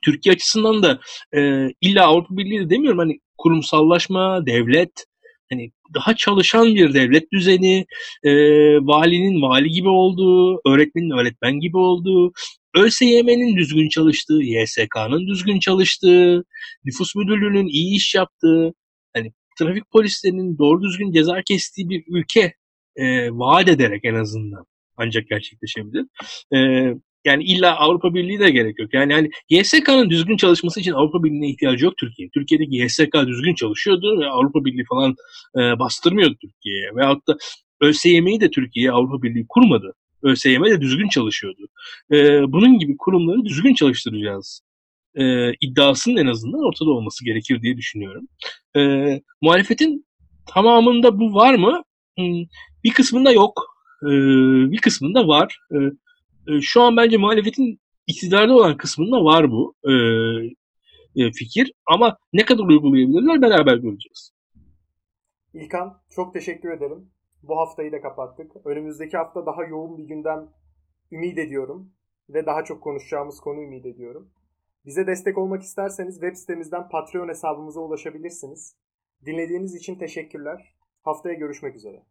Türkiye 0.05 0.35
açısından 0.35 0.83
da 0.83 1.01
e, 1.37 1.71
illa 1.81 2.07
Avrupa 2.07 2.37
Birliği 2.37 2.61
de 2.61 2.71
demiyorum 2.71 2.99
hani 2.99 3.19
kurumsallaşma, 3.39 4.47
devlet, 4.47 5.05
hani 5.53 5.71
daha 5.95 6.17
çalışan 6.17 6.75
bir 6.75 6.95
devlet 6.95 7.33
düzeni, 7.33 7.87
e, 8.25 8.33
valinin 8.77 9.43
vali 9.43 9.71
gibi 9.71 9.89
olduğu, 9.89 10.61
öğretmenin 10.67 11.19
öğretmen 11.19 11.61
gibi 11.61 11.77
olduğu, 11.77 12.33
ÖSYM'nin 12.75 13.57
düzgün 13.57 13.89
çalıştığı, 13.89 14.43
YSK'nın 14.43 15.27
düzgün 15.27 15.59
çalıştığı, 15.59 16.45
nüfus 16.85 17.15
müdürlüğünün 17.15 17.67
iyi 17.67 17.97
iş 17.97 18.15
yaptığı, 18.15 18.75
hani 19.17 19.33
trafik 19.59 19.91
polislerinin 19.91 20.59
doğru 20.59 20.83
düzgün 20.83 21.13
ceza 21.13 21.43
kestiği 21.43 21.89
bir 21.89 22.05
ülke 22.09 22.55
e, 22.97 23.31
vaat 23.31 23.69
ederek 23.69 24.05
en 24.05 24.15
azından 24.15 24.65
ancak 24.97 25.29
gerçekleşebilir. 25.29 26.07
E, 26.55 26.59
yani 27.25 27.45
illa 27.45 27.77
Avrupa 27.77 28.15
Birliği 28.15 28.41
de 28.41 28.51
gerek 28.51 28.79
yok. 28.79 28.95
Yani 28.95 29.13
hani 29.13 29.31
YSK'nın 29.51 30.11
düzgün 30.11 30.37
çalışması 30.37 30.81
için 30.81 30.93
Avrupa 30.93 31.25
Birliği'ne 31.25 31.51
ihtiyacı 31.51 31.85
yok 31.85 31.95
Türkiye. 31.99 32.29
Türkiye'deki 32.35 32.77
YSK 32.77 33.15
düzgün 33.27 33.55
çalışıyordu 33.55 34.21
ve 34.21 34.27
Avrupa 34.27 34.65
Birliği 34.65 34.85
falan 34.89 35.15
e, 35.57 35.79
bastırmıyordu 35.79 36.37
Türkiye'ye. 36.41 36.91
Veyahut 36.97 37.29
da 37.29 37.37
ÖSYM'yi 37.81 38.41
de 38.41 38.51
Türkiye 38.51 38.91
Avrupa 38.91 39.23
Birliği 39.23 39.47
kurmadı. 39.49 39.95
ÖSYM 40.23 40.65
de 40.65 40.81
düzgün 40.81 41.09
çalışıyordu. 41.09 41.69
E, 42.13 42.17
bunun 42.53 42.79
gibi 42.79 42.97
kurumları 42.97 43.45
düzgün 43.45 43.75
çalıştıracağız 43.75 44.61
e, 45.17 45.53
iddiasının 45.61 46.17
en 46.17 46.27
azından 46.27 46.67
ortada 46.69 46.91
olması 46.91 47.25
gerekir 47.25 47.63
diye 47.63 47.77
düşünüyorum. 47.77 48.29
E, 48.77 48.81
muhalefetin 49.43 50.07
tamamında 50.47 51.21
bu 51.21 51.35
var 51.35 51.55
mı? 51.55 51.83
Bir 52.87 52.95
kısmında 52.95 53.33
yok. 53.33 53.53
E, 54.03 54.11
bir 54.73 54.81
kısmında 54.81 55.29
var. 55.29 55.61
E, 55.73 55.77
e, 56.49 56.61
şu 56.61 56.83
an 56.83 56.97
bence 56.97 57.17
muhalefetin 57.17 57.81
iktidarda 58.07 58.55
olan 58.55 58.77
kısmında 58.77 59.25
var 59.25 59.51
bu 59.51 59.75
e, 59.85 59.93
e, 61.17 61.33
fikir. 61.33 61.73
Ama 61.87 62.19
ne 62.33 62.45
kadar 62.45 62.65
uygulayabilirler 62.65 63.43
beraber 63.43 63.77
göreceğiz. 63.77 64.33
İlkan 65.55 66.03
çok 66.11 66.35
teşekkür 66.35 66.71
ederim. 66.71 67.11
Bu 67.43 67.59
haftayı 67.59 67.93
da 67.93 68.01
kapattık. 68.01 68.53
Önümüzdeki 68.65 69.17
hafta 69.17 69.47
daha 69.47 69.65
yoğun 69.65 69.99
bir 69.99 70.05
gündem 70.05 70.49
ümit 71.13 71.39
ediyorum. 71.39 71.93
Ve 72.29 72.47
daha 72.47 72.65
çok 72.65 72.83
konuşacağımız 72.83 73.41
konu 73.41 73.63
ümit 73.63 73.87
ediyorum. 73.87 74.29
Bize 74.85 75.07
destek 75.07 75.39
olmak 75.39 75.63
isterseniz 75.63 76.15
web 76.15 76.37
sitemizden 76.37 76.89
Patreon 76.89 77.29
hesabımıza 77.29 77.81
ulaşabilirsiniz. 77.81 78.77
Dinlediğiniz 79.27 79.75
için 79.75 79.99
teşekkürler. 79.99 80.75
Haftaya 81.03 81.35
görüşmek 81.35 81.77
üzere. 81.77 82.03